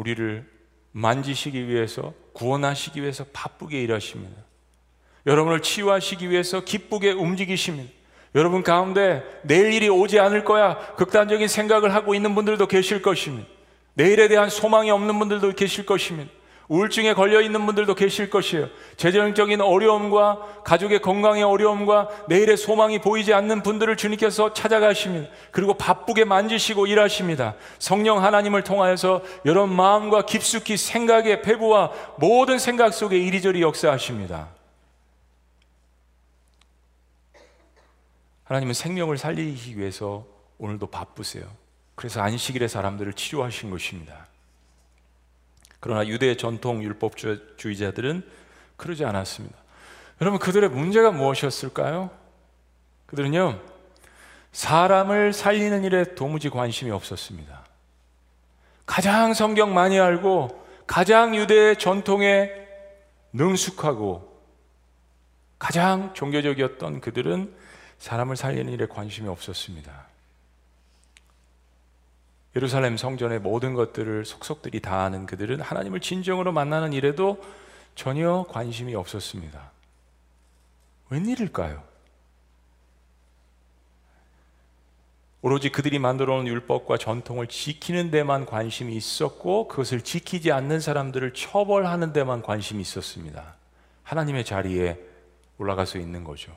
우리를 0.00 0.46
만지시기 0.92 1.68
위해서 1.68 2.14
구원하시기 2.32 3.02
위해서 3.02 3.24
바쁘게 3.32 3.82
일하십니다. 3.82 4.34
여러분을 5.26 5.60
치유하시기 5.60 6.30
위해서 6.30 6.64
기쁘게 6.64 7.12
움직이십니다. 7.12 7.92
여러분 8.34 8.62
가운데 8.62 9.22
내일 9.42 9.72
일이 9.74 9.88
오지 9.90 10.18
않을 10.18 10.44
거야 10.44 10.78
극단적인 10.96 11.48
생각을 11.48 11.94
하고 11.94 12.14
있는 12.14 12.34
분들도 12.34 12.66
계실 12.66 13.02
것입니다. 13.02 13.46
내일에 13.92 14.28
대한 14.28 14.48
소망이 14.48 14.90
없는 14.90 15.18
분들도 15.18 15.52
계실 15.52 15.84
것입니다. 15.84 16.30
우울증에 16.70 17.14
걸려 17.14 17.40
있는 17.40 17.66
분들도 17.66 17.96
계실 17.96 18.30
것이에요. 18.30 18.68
재정적인 18.96 19.60
어려움과 19.60 20.62
가족의 20.64 21.02
건강의 21.02 21.42
어려움과 21.42 22.08
내일의 22.28 22.56
소망이 22.56 23.00
보이지 23.00 23.34
않는 23.34 23.64
분들을 23.64 23.96
주님께서 23.96 24.54
찾아가십니다. 24.54 25.28
그리고 25.50 25.74
바쁘게 25.74 26.24
만지시고 26.24 26.86
일하십니다. 26.86 27.56
성령 27.80 28.22
하나님을 28.22 28.62
통하여서 28.62 29.22
여러분 29.46 29.74
마음과 29.74 30.26
깊숙이 30.26 30.76
생각의 30.76 31.42
배부와 31.42 31.90
모든 32.18 32.60
생각 32.60 32.94
속에 32.94 33.18
이리저리 33.18 33.62
역사하십니다. 33.62 34.50
하나님은 38.44 38.74
생명을 38.74 39.18
살리기 39.18 39.76
위해서 39.76 40.24
오늘도 40.58 40.86
바쁘세요. 40.86 41.44
그래서 41.96 42.20
안식일에 42.20 42.68
사람들을 42.68 43.12
치료하신 43.14 43.70
것입니다. 43.70 44.29
그러나 45.80 46.06
유대 46.06 46.36
전통 46.36 46.82
율법주의자들은 46.82 48.22
그러지 48.76 49.04
않았습니다. 49.04 49.56
여러분 50.20 50.38
그들의 50.38 50.68
문제가 50.68 51.10
무엇이었을까요? 51.10 52.10
그들은요 53.06 53.60
사람을 54.52 55.32
살리는 55.32 55.84
일에 55.84 56.14
도무지 56.14 56.50
관심이 56.50 56.90
없었습니다. 56.90 57.64
가장 58.84 59.34
성경 59.34 59.72
많이 59.72 59.98
알고 59.98 60.66
가장 60.86 61.36
유대 61.36 61.74
전통에 61.76 62.50
능숙하고 63.32 64.28
가장 65.58 66.12
종교적이었던 66.14 67.00
그들은 67.00 67.54
사람을 67.98 68.36
살리는 68.36 68.72
일에 68.72 68.86
관심이 68.86 69.28
없었습니다. 69.28 70.09
예루살렘 72.56 72.96
성전의 72.96 73.40
모든 73.40 73.74
것들을 73.74 74.24
속속들이 74.24 74.80
다 74.80 75.04
아는 75.04 75.26
그들은 75.26 75.60
하나님을 75.60 76.00
진정으로 76.00 76.52
만나는 76.52 76.92
일에도 76.92 77.40
전혀 77.94 78.44
관심이 78.48 78.94
없었습니다. 78.94 79.70
웬일일까요? 81.10 81.82
오로지 85.42 85.70
그들이 85.70 85.98
만들어 85.98 86.34
놓은 86.34 86.46
율법과 86.48 86.98
전통을 86.98 87.46
지키는 87.46 88.10
데만 88.10 88.44
관심이 88.44 88.94
있었고 88.94 89.68
그것을 89.68 90.02
지키지 90.02 90.52
않는 90.52 90.80
사람들을 90.80 91.32
처벌하는 91.32 92.12
데만 92.12 92.42
관심이 92.42 92.82
있었습니다. 92.82 93.54
하나님의 94.02 94.44
자리에 94.44 94.98
올라가서 95.56 95.98
있는 95.98 96.24
거죠. 96.24 96.54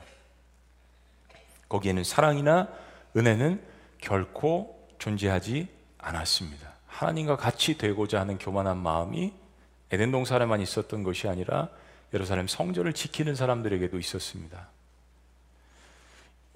거기에는 1.68 2.04
사랑이나 2.04 2.68
은혜는 3.16 3.62
결코 4.00 4.86
존재하지 4.98 5.68
않았습니다. 6.04 6.68
하나님과 6.86 7.36
같이 7.36 7.76
되고자 7.78 8.20
하는 8.20 8.38
교만한 8.38 8.78
마음이 8.78 9.32
에덴 9.90 10.10
동산에만 10.10 10.60
있었던 10.60 11.02
것이 11.02 11.28
아니라 11.28 11.68
예루살렘 12.12 12.46
성전을 12.46 12.92
지키는 12.92 13.34
사람들에게도 13.34 13.98
있었습니다. 13.98 14.68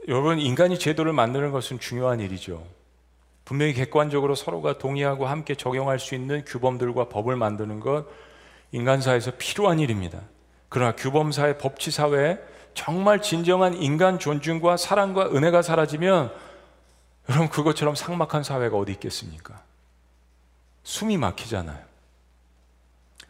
여러분, 0.06 0.38
인간이 0.38 0.78
제도를 0.78 1.12
만드는 1.12 1.50
것은 1.50 1.80
중요한 1.80 2.20
일이죠. 2.20 2.64
분명히 3.44 3.72
객관적으로 3.72 4.34
서로가 4.34 4.78
동의하고 4.78 5.26
함께 5.26 5.54
적용할 5.54 5.98
수 5.98 6.14
있는 6.14 6.44
규범들과 6.44 7.08
법을 7.08 7.36
만드는 7.36 7.80
것 7.80 8.06
인간사에서 8.72 9.32
필요한 9.38 9.80
일입니다. 9.80 10.20
그러나 10.68 10.94
규범사회, 10.94 11.58
법치사회에 11.58 12.38
정말 12.74 13.22
진정한 13.22 13.74
인간 13.74 14.18
존중과 14.18 14.76
사랑과 14.76 15.30
은혜가 15.30 15.62
사라지면 15.62 16.32
여러분 17.28 17.48
그것처럼 17.48 17.94
삭막한 17.94 18.42
사회가 18.42 18.76
어디 18.76 18.92
있겠습니까? 18.92 19.62
숨이 20.82 21.18
막히잖아요. 21.18 21.78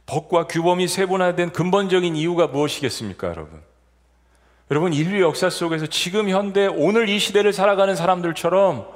법과 0.07 0.47
규범이 0.47 0.89
세분화된 0.89 1.53
근본적인 1.53 2.17
이유가 2.17 2.47
무엇이겠습니까, 2.47 3.29
여러분? 3.29 3.61
여러분 4.71 4.93
인류 4.93 5.23
역사 5.23 5.51
속에서 5.51 5.87
지금 5.87 6.29
현대 6.29 6.67
오늘 6.67 7.09
이 7.09 7.19
시대를 7.19 7.53
살아가는 7.53 7.97
사람들처럼 7.97 8.87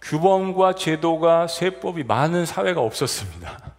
규범과 0.00 0.74
제도가 0.74 1.46
세법이 1.46 2.04
많은 2.04 2.46
사회가 2.46 2.80
없었습니다. 2.80 3.74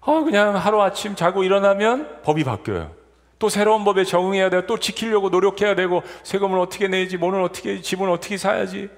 어, 0.00 0.20
그냥 0.22 0.56
하루 0.56 0.80
아침 0.82 1.16
자고 1.16 1.42
일어나면 1.42 2.22
법이 2.22 2.44
바뀌어요. 2.44 2.92
또 3.38 3.48
새로운 3.48 3.84
법에 3.84 4.04
적응해야 4.04 4.50
되고 4.50 4.66
또 4.66 4.78
지키려고 4.78 5.28
노력해야 5.28 5.74
되고 5.74 6.02
세금을 6.22 6.58
어떻게 6.58 6.88
내지, 6.88 7.16
뭐는 7.16 7.42
어떻게, 7.42 7.80
집은 7.80 8.08
어떻게 8.08 8.36
사야지. 8.36 8.88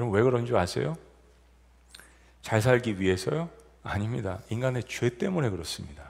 여러분 0.00 0.16
왜 0.16 0.22
그런 0.22 0.46
줄 0.46 0.56
아세요? 0.56 0.96
잘 2.40 2.62
살기 2.62 3.00
위해서요? 3.00 3.50
아닙니다. 3.82 4.38
인간의 4.48 4.84
죄 4.84 5.10
때문에 5.10 5.50
그렇습니다. 5.50 6.02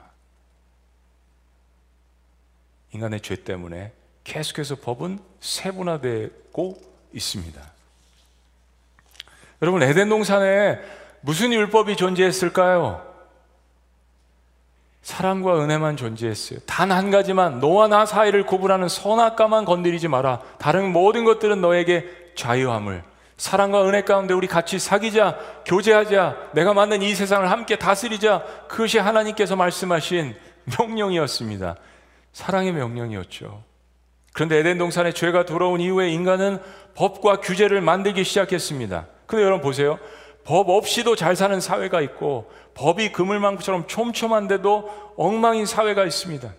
인간의 2.93 3.19
죄 3.19 3.35
때문에 3.35 3.91
계속해서 4.23 4.75
법은 4.75 5.19
세분화되고 5.41 6.81
있습니다. 7.13 7.71
여러분 9.61 9.83
에덴 9.83 10.07
동산에 10.07 10.79
무슨 11.19 11.51
율법이 11.51 11.97
존재했을까요? 11.97 13.05
사랑과 15.01 15.61
은혜만 15.61 15.97
존재했어요. 15.97 16.59
단 16.65 16.91
한 16.91 17.11
가지만 17.11 17.59
너와 17.59 17.87
나 17.89 18.05
사이를 18.05 18.45
구분하는 18.45 18.87
선악과만 18.87 19.65
건드리지 19.65 20.07
마라. 20.07 20.39
다른 20.59 20.93
모든 20.93 21.25
것들은 21.25 21.59
너에게 21.59 22.07
자유함을 22.35 23.10
사랑과 23.41 23.87
은혜 23.87 24.03
가운데 24.03 24.35
우리 24.35 24.45
같이 24.45 24.77
사귀자, 24.77 25.35
교제하자, 25.65 26.51
내가 26.53 26.75
만든 26.75 27.01
이 27.01 27.15
세상을 27.15 27.49
함께 27.49 27.75
다스리자. 27.75 28.43
그것이 28.67 28.99
하나님께서 28.99 29.55
말씀하신 29.55 30.35
명령이었습니다. 30.77 31.75
사랑의 32.33 32.71
명령이었죠. 32.71 33.63
그런데 34.33 34.59
에덴 34.59 34.77
동산에 34.77 35.11
죄가 35.11 35.45
돌아온 35.45 35.81
이후에 35.81 36.11
인간은 36.11 36.59
법과 36.93 37.37
규제를 37.37 37.81
만들기 37.81 38.23
시작했습니다. 38.23 39.07
근데 39.25 39.43
여러분 39.43 39.63
보세요. 39.63 39.97
법 40.43 40.69
없이도 40.69 41.15
잘 41.15 41.35
사는 41.35 41.59
사회가 41.59 41.99
있고 42.01 42.51
법이 42.75 43.11
그물망처럼 43.11 43.87
촘촘한데도 43.87 45.13
엉망인 45.17 45.65
사회가 45.65 46.05
있습니다. 46.05 46.53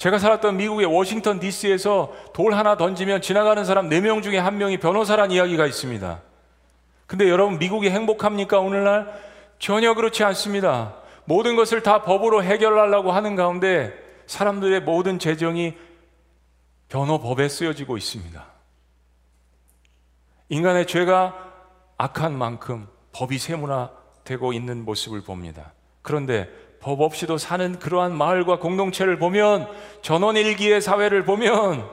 제가 0.00 0.18
살았던 0.18 0.56
미국의 0.56 0.86
워싱턴 0.86 1.40
DC에서 1.40 2.10
돌 2.32 2.54
하나 2.54 2.78
던지면 2.78 3.20
지나가는 3.20 3.62
사람 3.66 3.90
4명 3.90 4.22
중에 4.22 4.38
한 4.38 4.56
명이 4.56 4.78
변호사란 4.78 5.30
이야기가 5.30 5.66
있습니다. 5.66 6.22
근데 7.06 7.28
여러분, 7.28 7.58
미국이 7.58 7.90
행복합니까? 7.90 8.60
오늘날? 8.60 9.12
전혀 9.58 9.92
그렇지 9.92 10.24
않습니다. 10.24 10.94
모든 11.26 11.54
것을 11.54 11.82
다 11.82 12.02
법으로 12.02 12.42
해결하려고 12.42 13.12
하는 13.12 13.36
가운데 13.36 13.92
사람들의 14.26 14.80
모든 14.84 15.18
재정이 15.18 15.74
변호법에 16.88 17.50
쓰여지고 17.50 17.98
있습니다. 17.98 18.42
인간의 20.48 20.86
죄가 20.86 21.36
악한 21.98 22.38
만큼 22.38 22.88
법이 23.12 23.36
세문화되고 23.36 24.54
있는 24.54 24.82
모습을 24.86 25.20
봅니다. 25.20 25.74
그런데 26.00 26.48
법 26.80 27.02
없이도 27.02 27.38
사는 27.38 27.78
그러한 27.78 28.16
마을과 28.16 28.58
공동체를 28.58 29.18
보면 29.18 29.70
전원일기의 30.02 30.80
사회를 30.80 31.24
보면 31.24 31.88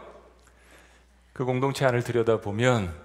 그 1.34 1.46
공동체 1.46 1.86
안을 1.86 2.04
들여다보면 2.04 2.96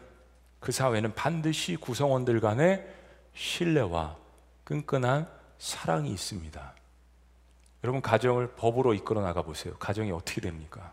그 0.61 0.71
사회는 0.71 1.15
반드시 1.15 1.77
구성원들 1.77 2.41
간의 2.41 2.87
신뢰와 3.35 4.17
끈끈한 4.65 5.29
사랑이 5.59 6.11
있습니다. 6.11 6.73
여러분 7.83 8.01
가정을 8.01 8.53
법으로 8.53 8.95
이끌어 8.95 9.21
나가 9.21 9.43
보세요. 9.43 9.75
가정이 9.79 10.13
어떻게 10.13 10.41
됩니까? 10.41 10.93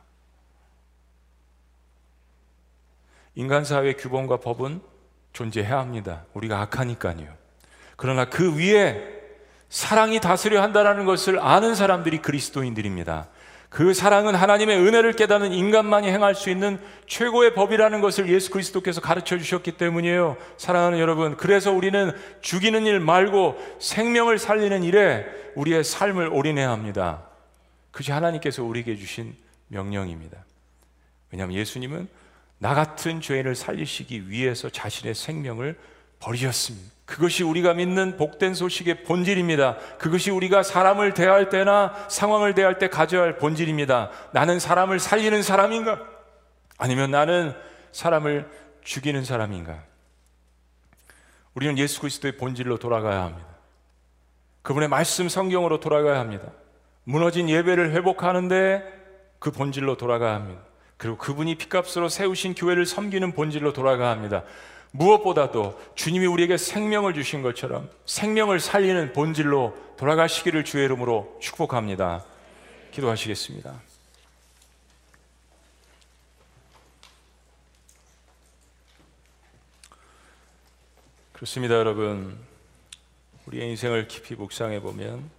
인간 3.36 3.64
사회의 3.64 3.96
규범과 3.96 4.38
법은 4.38 4.82
존재해야 5.34 5.78
합니다. 5.78 6.26
우리가 6.34 6.60
악하니까요. 6.62 7.32
그러나 7.96 8.26
그 8.26 8.58
위에 8.58 9.19
사랑이 9.70 10.20
다스려 10.20 10.62
한다는 10.62 11.06
것을 11.06 11.40
아는 11.40 11.76
사람들이 11.76 12.20
그리스도인들입니다. 12.22 13.28
그 13.70 13.94
사랑은 13.94 14.34
하나님의 14.34 14.80
은혜를 14.80 15.14
깨닫는 15.14 15.54
인간만이 15.54 16.08
행할 16.08 16.34
수 16.34 16.50
있는 16.50 16.80
최고의 17.06 17.54
법이라는 17.54 18.02
것을 18.02 18.28
예수 18.28 18.50
그리스도께서 18.50 19.00
가르쳐 19.00 19.38
주셨기 19.38 19.74
때문이에요. 19.74 20.38
사랑하는 20.58 20.98
여러분, 20.98 21.38
그래서 21.38 21.72
우리는 21.72 22.12
죽이는 22.42 22.88
일 22.88 23.00
말고 23.00 23.60
생명을 23.80 24.40
살리는 24.40 24.84
일에 24.84 25.28
우리의 25.56 25.84
삶을 25.84 26.30
올인해야 26.30 26.72
합니다. 26.72 27.22
그것이 27.92 28.12
하나님께서 28.12 28.64
우리에게 28.64 28.96
주신 28.96 29.36
명령입니다. 29.68 30.38
왜냐하면 31.32 31.56
예수님은 31.56 32.08
나 32.58 32.74
같은 32.74 33.22
죄인을 33.22 33.54
살리시기 33.54 34.32
위해서 34.32 34.70
자신의 34.70 35.14
생명을 35.14 35.78
버리셨습니다. 36.20 36.99
그것이 37.10 37.44
우리가 37.44 37.74
믿는 37.74 38.18
복된 38.18 38.54
소식의 38.54 39.04
본질입니다. 39.04 39.78
그것이 39.98 40.30
우리가 40.30 40.62
사람을 40.62 41.16
대할 41.16 41.50
때나 41.50 41.92
상황을 42.08 42.54
대할 42.54 42.78
때 42.78 42.88
가져야 42.88 43.24
할 43.24 43.38
본질입니다. 43.38 44.12
나는 44.32 44.60
사람을 44.60 45.00
살리는 45.00 45.42
사람인가? 45.42 46.00
아니면 46.78 47.10
나는 47.10 47.56
사람을 47.92 48.48
죽이는 48.84 49.26
사람인가? 49.26 49.84
우리는 51.56 51.80
예수 51.80 52.00
그리스도의 52.00 52.38
본질로 52.38 52.78
돌아가야 52.78 53.24
합니다. 53.24 53.48
그분의 54.62 54.88
말씀 54.88 55.30
성경으로 55.30 55.80
돌아가야 55.80 56.20
합니다. 56.20 56.46
무너진 57.06 57.50
예배를 57.50 57.92
회복하는데 57.92 58.84
그 59.40 59.50
본질로 59.50 59.98
돌아가야 59.98 60.36
합니다. 60.36 60.62
그리고 60.98 61.18
그분이 61.18 61.56
피값으로 61.56 62.08
세우신 62.08 62.54
교회를 62.54 62.86
섬기는 62.86 63.32
본질로 63.32 63.74
돌아가야 63.74 64.12
합니다. 64.12 64.44
무엇보다도 64.92 65.80
주님이 65.96 66.26
우리에게 66.26 66.58
생명을 66.58 67.14
주신 67.14 67.42
것처럼 67.42 67.90
생명을 68.06 68.60
살리는 68.60 69.14
본질로 69.14 69.76
돌아가시기를 69.98 70.64
주의 70.66 70.86
이름으로 70.86 71.38
축복합니다. 71.40 72.26
기도하시겠습니다. 72.92 73.82
그렇습니다, 81.34 81.76
여러분. 81.76 82.38
우리의 83.46 83.70
인생을 83.70 84.08
깊이 84.08 84.36
묵상해 84.36 84.82
보면 84.82 85.30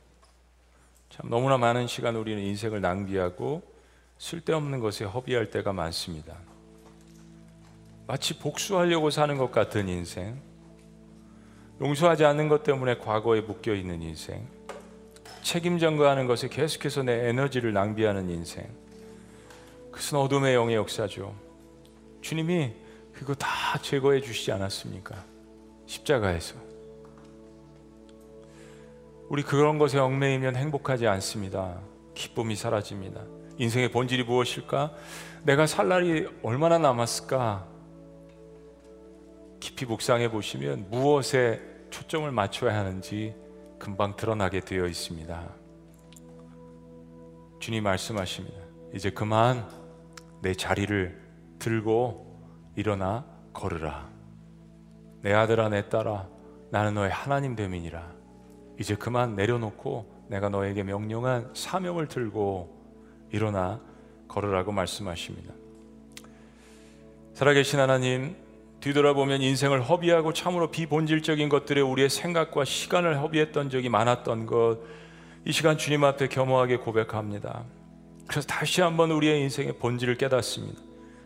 참 1.11 1.29
너무나 1.29 1.59
많은 1.59 1.87
시간 1.87 2.17
우리는 2.17 2.43
인생을 2.43 2.81
낭비하고 2.81 3.63
쓸데없는 4.19 4.81
것에 4.81 5.05
허비할 5.05 5.51
때가 5.51 5.73
많습니다. 5.73 6.50
마치 8.11 8.37
복수하려고 8.37 9.09
사는 9.11 9.39
것 9.39 9.53
같은 9.53 9.89
인생, 9.89 10.43
용서하지 11.81 12.25
않는 12.25 12.49
것 12.49 12.65
때문에 12.65 12.99
과거에 12.99 13.41
묶여 13.41 13.73
있는 13.73 14.03
인생, 14.03 14.49
책임 15.43 15.79
전가하는 15.79 16.27
것에 16.27 16.49
계속해서 16.49 17.05
내 17.05 17.29
에너지를 17.29 17.73
낭비하는 17.73 18.29
인생, 18.29 18.67
그것은 19.93 20.19
어둠의 20.19 20.57
영의 20.57 20.75
역사죠. 20.75 21.37
주님이 22.21 22.73
그거 23.13 23.33
다 23.33 23.49
제거해 23.81 24.21
주시지 24.21 24.51
않았습니까? 24.51 25.15
십자가에서. 25.87 26.57
우리 29.29 29.45
그런 29.45 29.79
것에 29.79 30.01
얽매이면 30.01 30.57
행복하지 30.57 31.07
않습니다. 31.07 31.79
기쁨이 32.15 32.57
사라집니다. 32.57 33.21
인생의 33.59 33.93
본질이 33.93 34.25
무엇일까? 34.25 34.97
내가 35.45 35.69
살 35.69 35.87
날이 35.87 36.27
얼마나 36.43 36.77
남았을까? 36.77 37.79
깊이 39.61 39.85
묵상해 39.85 40.31
보시면 40.31 40.89
무엇에 40.91 41.61
초점을 41.91 42.31
맞춰야 42.33 42.77
하는지 42.79 43.35
금방 43.79 44.17
드러나게 44.17 44.61
되어 44.61 44.87
있습니다. 44.87 45.55
주님 47.61 47.85
말씀하십니다. 47.85 48.59
이제 48.95 49.11
그만 49.11 49.69
내 50.41 50.55
자리를 50.55 51.21
들고 51.59 52.27
일어나 52.75 53.27
걸으라. 53.53 54.09
내 55.23 55.33
아들아 55.35 55.69
내 55.69 55.89
딸아 55.89 56.29
나는 56.71 56.95
너의 56.95 57.11
하나님 57.11 57.55
됨이니라. 57.55 58.13
이제 58.79 58.95
그만 58.95 59.37
내려놓고 59.37 60.27
내가 60.29 60.49
너에게 60.49 60.83
명령한 60.83 61.53
사명을 61.55 62.09
들고 62.09 63.29
일어나 63.31 63.81
걸으라고 64.29 64.73
말씀하십니다. 64.73 65.53
살아계신 67.35 67.79
하나님 67.79 68.37
뒤돌아보면 68.81 69.43
인생을 69.43 69.83
허비하고 69.83 70.33
참으로 70.33 70.71
비본질적인 70.71 71.49
것들에 71.49 71.81
우리의 71.81 72.09
생각과 72.09 72.65
시간을 72.65 73.21
허비했던 73.21 73.71
적이 73.71 73.91
많았던 73.91 74.47
것, 74.47 74.79
이 75.45 75.53
시간 75.53 75.79
주님 75.79 76.05
앞에 76.05 76.29
겸허하게 76.29 76.79
고백합니다. 76.79 77.65
그래서 78.27 78.47
다시 78.47 78.81
한번 78.81 79.11
우리의 79.11 79.41
인생의 79.43 79.75
본질을 79.79 80.17
깨닫습니다. 80.17 80.81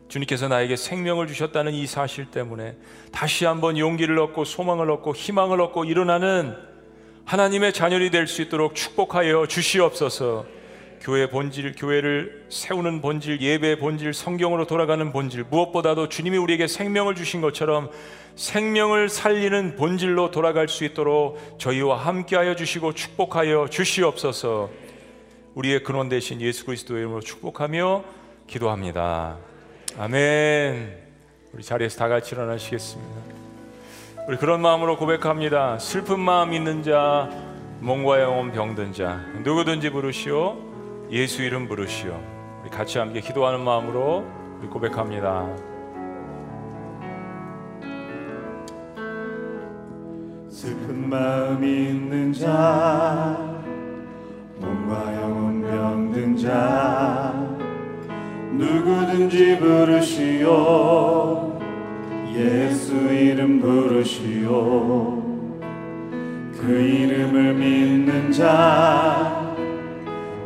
주님께서 0.09 0.49
나에게 0.49 0.77
생명을 0.77 1.27
주셨다는 1.27 1.73
이 1.75 1.87
사실 1.87 2.27
때문에 2.31 2.77
다시 3.13 3.45
한번 3.45 3.79
용기를 3.79 4.19
얻고 4.19 4.45
소망을 4.45 4.91
얻고 4.91 5.15
희망을 5.15 5.61
얻고 5.61 5.85
일어나는 5.85 6.57
하나님의 7.25 7.73
자녀이 7.73 8.11
될 8.11 8.27
수 8.27 8.43
있도록 8.43 8.75
축복하여 8.75 9.47
주시옵소서. 9.47 10.47
교회 11.05 11.29
본질, 11.29 11.75
교회를 11.77 12.47
세우는 12.49 13.03
본질, 13.03 13.43
예배의 13.43 13.79
본질, 13.79 14.15
성경으로 14.15 14.67
돌아가는 14.67 15.13
본질, 15.13 15.45
무엇보다도 15.51 16.09
주님이 16.09 16.39
우리에게 16.39 16.67
생명을 16.67 17.15
주신 17.15 17.43
것처럼 17.43 17.91
생명을 18.37 19.11
살리는 19.11 19.77
본질로 19.77 20.31
돌아갈 20.31 20.67
수 20.67 20.83
있도록 20.83 21.59
저희와 21.59 21.99
함께하여 21.99 22.57
주시고 22.57 22.95
축복하여 22.95 23.69
주시옵소서. 23.69 24.71
우리의 25.55 25.85
근원 25.85 26.09
대신 26.09 26.41
예수 26.41 26.65
그리스도의 26.65 27.01
이름으로 27.01 27.21
축복하며 27.21 28.03
기도합니다. 28.47 29.37
아멘. 29.99 31.05
우리 31.53 31.63
자리에서 31.63 31.99
다 31.99 32.09
같이 32.09 32.35
일어나시겠습니다. 32.35 33.21
우리 34.27 34.39
그런 34.39 34.63
마음으로 34.63 34.97
고백합니다. 34.97 35.79
슬픈 35.79 36.19
마음 36.19 36.55
있는 36.55 36.83
자, 36.83 37.29
몸과 37.81 38.23
영혼 38.23 38.53
병든 38.53 38.95
자, 38.95 39.23
누구든지 39.45 39.91
부르시오. 39.91 40.64
예수 41.15 41.43
이름 41.43 41.69
부르시오. 41.69 42.21
우리 42.61 42.71
같이 42.71 42.99
함께 42.99 43.21
기도하는 43.21 43.61
마음으로 43.61 44.25
고백합니다. 44.69 45.47
슬픈 50.49 51.09
마음 51.09 51.63
있는 51.63 52.33
자, 52.33 53.39
몸과 54.59 55.23
영혼 55.23 55.63
병든 55.63 56.37
자, 56.37 57.33
누구든지 58.51 59.61
부르시오. 59.61 61.61
예수 62.35 62.97
이름 62.97 63.61
부르시오. 63.61 65.23
그 66.59 66.73
이름을 66.73 67.55
믿는 67.55 68.33
자, 68.33 69.34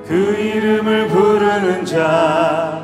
그 0.09 0.14
이름을 0.14 1.09
부르는 1.09 1.84
자 1.84 2.82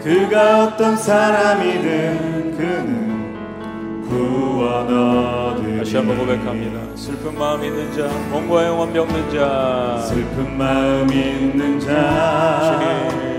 그가 0.00 0.62
어떤 0.62 0.96
사람이든 0.96 2.56
그는 2.56 4.06
구원 4.08 4.86
얻으리 4.86 5.78
다시 5.78 5.96
한번 5.96 6.16
고백합니다. 6.16 6.96
슬픈 6.96 7.36
마음 7.36 7.64
있는 7.64 7.92
자, 7.92 8.06
몸과 8.30 8.66
영혼 8.66 8.92
병든 8.92 9.30
자, 9.30 9.98
슬픈 9.98 10.56
마음 10.56 11.12
있는 11.12 11.80
자. 11.80 12.78
주님, 12.78 13.35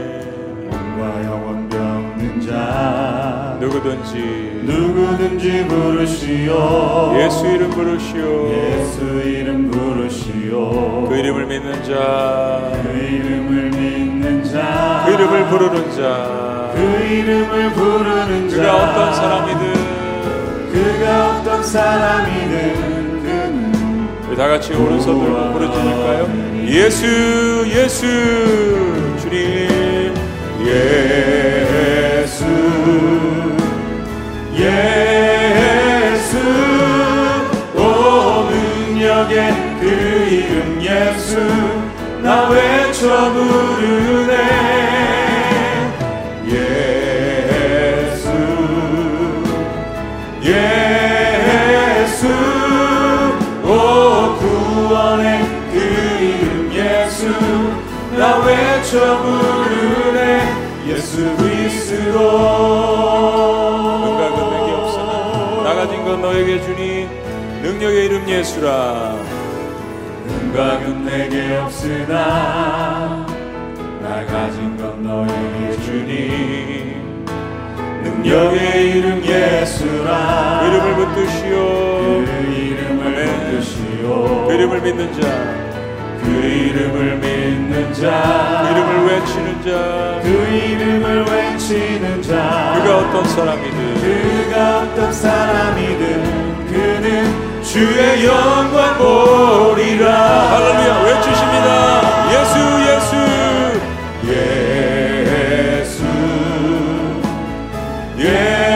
자 2.48 3.58
누구든지. 3.60 4.62
누구든지 4.64 5.66
부르시오. 5.68 7.14
예수 7.20 7.46
이름 7.46 7.70
부르시오. 7.72 8.50
예수 8.54 9.04
이름 9.26 9.70
부르시오. 9.70 11.08
그 11.10 11.16
이름을 11.16 11.46
믿는 11.48 11.84
자, 11.84 12.72
그 12.84 12.90
이름을 12.98 13.70
믿는 13.72 14.44
자. 14.46 15.04
그 15.06 15.12
이름을 15.14 15.46
부르는 15.50 15.92
자, 15.92 16.72
그 16.74 16.80
이름을 17.06 17.74
부르는 17.74 18.50
자. 18.50 18.56
그가 18.56 18.76
어떤 18.78 19.14
사람이든. 19.14 19.74
그가 20.72 21.30
어떤 21.40 21.64
사람이든. 21.64 22.98
다 24.38 24.48
같이 24.48 24.72
오른손 24.74 25.20
들고 25.20 25.54
부르짖을까요? 25.54 26.28
예수 26.68 27.66
예수. 27.70 28.06
주님. 29.20 29.68
예 30.68 31.57
예수 34.60 36.38
오 37.76 38.50
능력의 38.50 39.54
그 39.80 39.86
이름 40.32 40.82
예수 40.82 41.38
나 42.24 42.50
외쳐 42.50 43.32
부르네 43.34 44.67
능력의 67.68 68.06
이름 68.06 68.30
예수라. 68.30 69.18
능각은 70.26 71.04
내게 71.04 71.58
없으나 71.58 73.26
나 74.02 74.26
가진 74.26 74.78
건 74.78 75.04
너에게 75.04 75.76
주니 75.84 76.96
능력의 78.04 78.90
이름 78.92 79.22
예수라. 79.22 80.62
그 80.62 80.68
이름을 80.68 80.96
붙드시오. 80.96 81.56
그 82.24 82.32
이름을 82.56 83.26
붙드시오. 83.26 84.48
그 84.48 84.54
이름을 84.54 84.82
믿는 84.82 85.22
자. 85.22 85.28
그 86.24 86.30
이름을 86.30 87.18
믿는 87.18 87.94
자. 87.94 88.64
그 88.64 88.70
이름을 88.72 89.08
외치는 89.10 89.62
자. 89.64 90.20
그 90.24 90.28
이름을 90.56 91.26
외치는 91.26 92.22
자. 92.22 92.80
그가 92.82 92.98
어떤 93.00 93.26
사람이든. 93.26 93.94
그가 93.96 94.80
어떤 94.84 95.12
사람이든 95.12 96.68
그는 96.68 97.37
주의 97.68 98.26
영광 98.26 98.98
보리라. 98.98 100.06
할렐루야. 100.52 101.02
외치십니다. 101.04 101.68
예수 102.32 102.56
예수. 102.88 103.12
예수 104.32 106.06
예수 108.18 108.67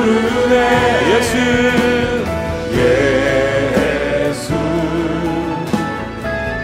부르네 0.00 0.54
예수. 1.14 1.36
예수. 2.72 4.48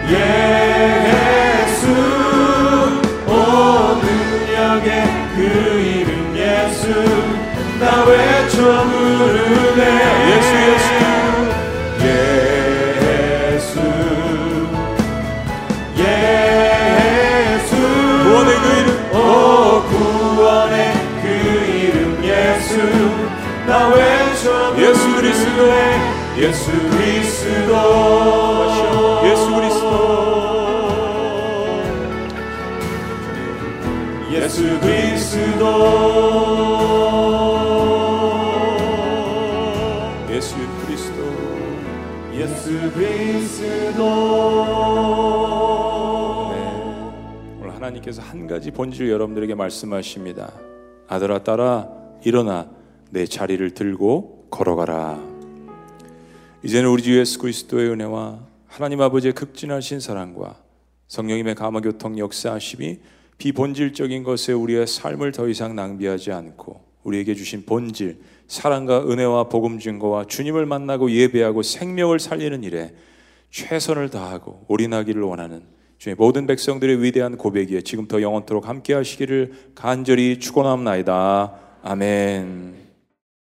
예수. 0.09 1.83
오 3.27 3.29
능력의 4.01 4.89
그 5.35 5.39
이름 5.79 6.09
예수. 6.35 6.83
나 7.79 7.83
외쳐 8.05 8.55
부르네 8.89 9.81
예수 10.31 10.49
예수 10.71 10.86
예수 26.47 26.71
그리스도 26.71 27.73
예수 29.25 29.53
그리스도 29.53 29.87
예수 34.31 34.79
그리스도 34.79 35.65
예수 40.31 40.55
그리스도 40.85 41.19
예수 42.33 42.91
그리스도 42.93 44.01
네. 46.53 46.55
오늘 47.61 47.75
하나님께서 47.75 48.21
한 48.21 48.47
가지 48.47 48.71
본질을 48.71 49.11
여러분들에게 49.11 49.53
말씀하십니다. 49.53 50.53
아들아 51.09 51.43
딸아 51.43 51.89
일어나 52.23 52.69
내 53.09 53.25
자리를 53.25 53.71
들고 53.71 54.47
걸어가라. 54.49 55.36
이제는 56.67 56.89
우리 56.89 57.01
주 57.01 57.17
예수 57.17 57.39
그리스도의 57.39 57.91
은혜와 57.91 58.41
하나님 58.65 58.99
아버지의 58.99 59.31
극진하신 59.31 60.01
사랑과 60.01 60.57
성령님의 61.07 61.55
감화교통 61.55 62.19
역사하심이 62.19 62.99
비본질적인 63.37 64.23
것에 64.23 64.51
우리의 64.51 64.85
삶을 64.85 65.31
더 65.31 65.47
이상 65.47 65.77
낭비하지 65.77 66.33
않고 66.33 66.81
우리에게 67.03 67.35
주신 67.35 67.63
본질, 67.65 68.19
사랑과 68.49 69.09
은혜와 69.09 69.45
복음 69.45 69.79
증거와 69.79 70.25
주님을 70.25 70.65
만나고 70.65 71.09
예배하고 71.09 71.63
생명을 71.63 72.19
살리는 72.19 72.61
일에 72.65 72.93
최선을 73.49 74.09
다하고 74.09 74.65
올인하기를 74.67 75.21
원하는 75.21 75.61
주의 75.97 76.15
모든 76.15 76.47
백성들의 76.47 77.01
위대한 77.01 77.37
고백이에 77.37 77.79
지금부터 77.79 78.21
영원토록 78.21 78.67
함께 78.67 78.93
하시기를 78.93 79.71
간절히 79.73 80.37
축원합나이다. 80.41 81.59
아멘. 81.83 82.86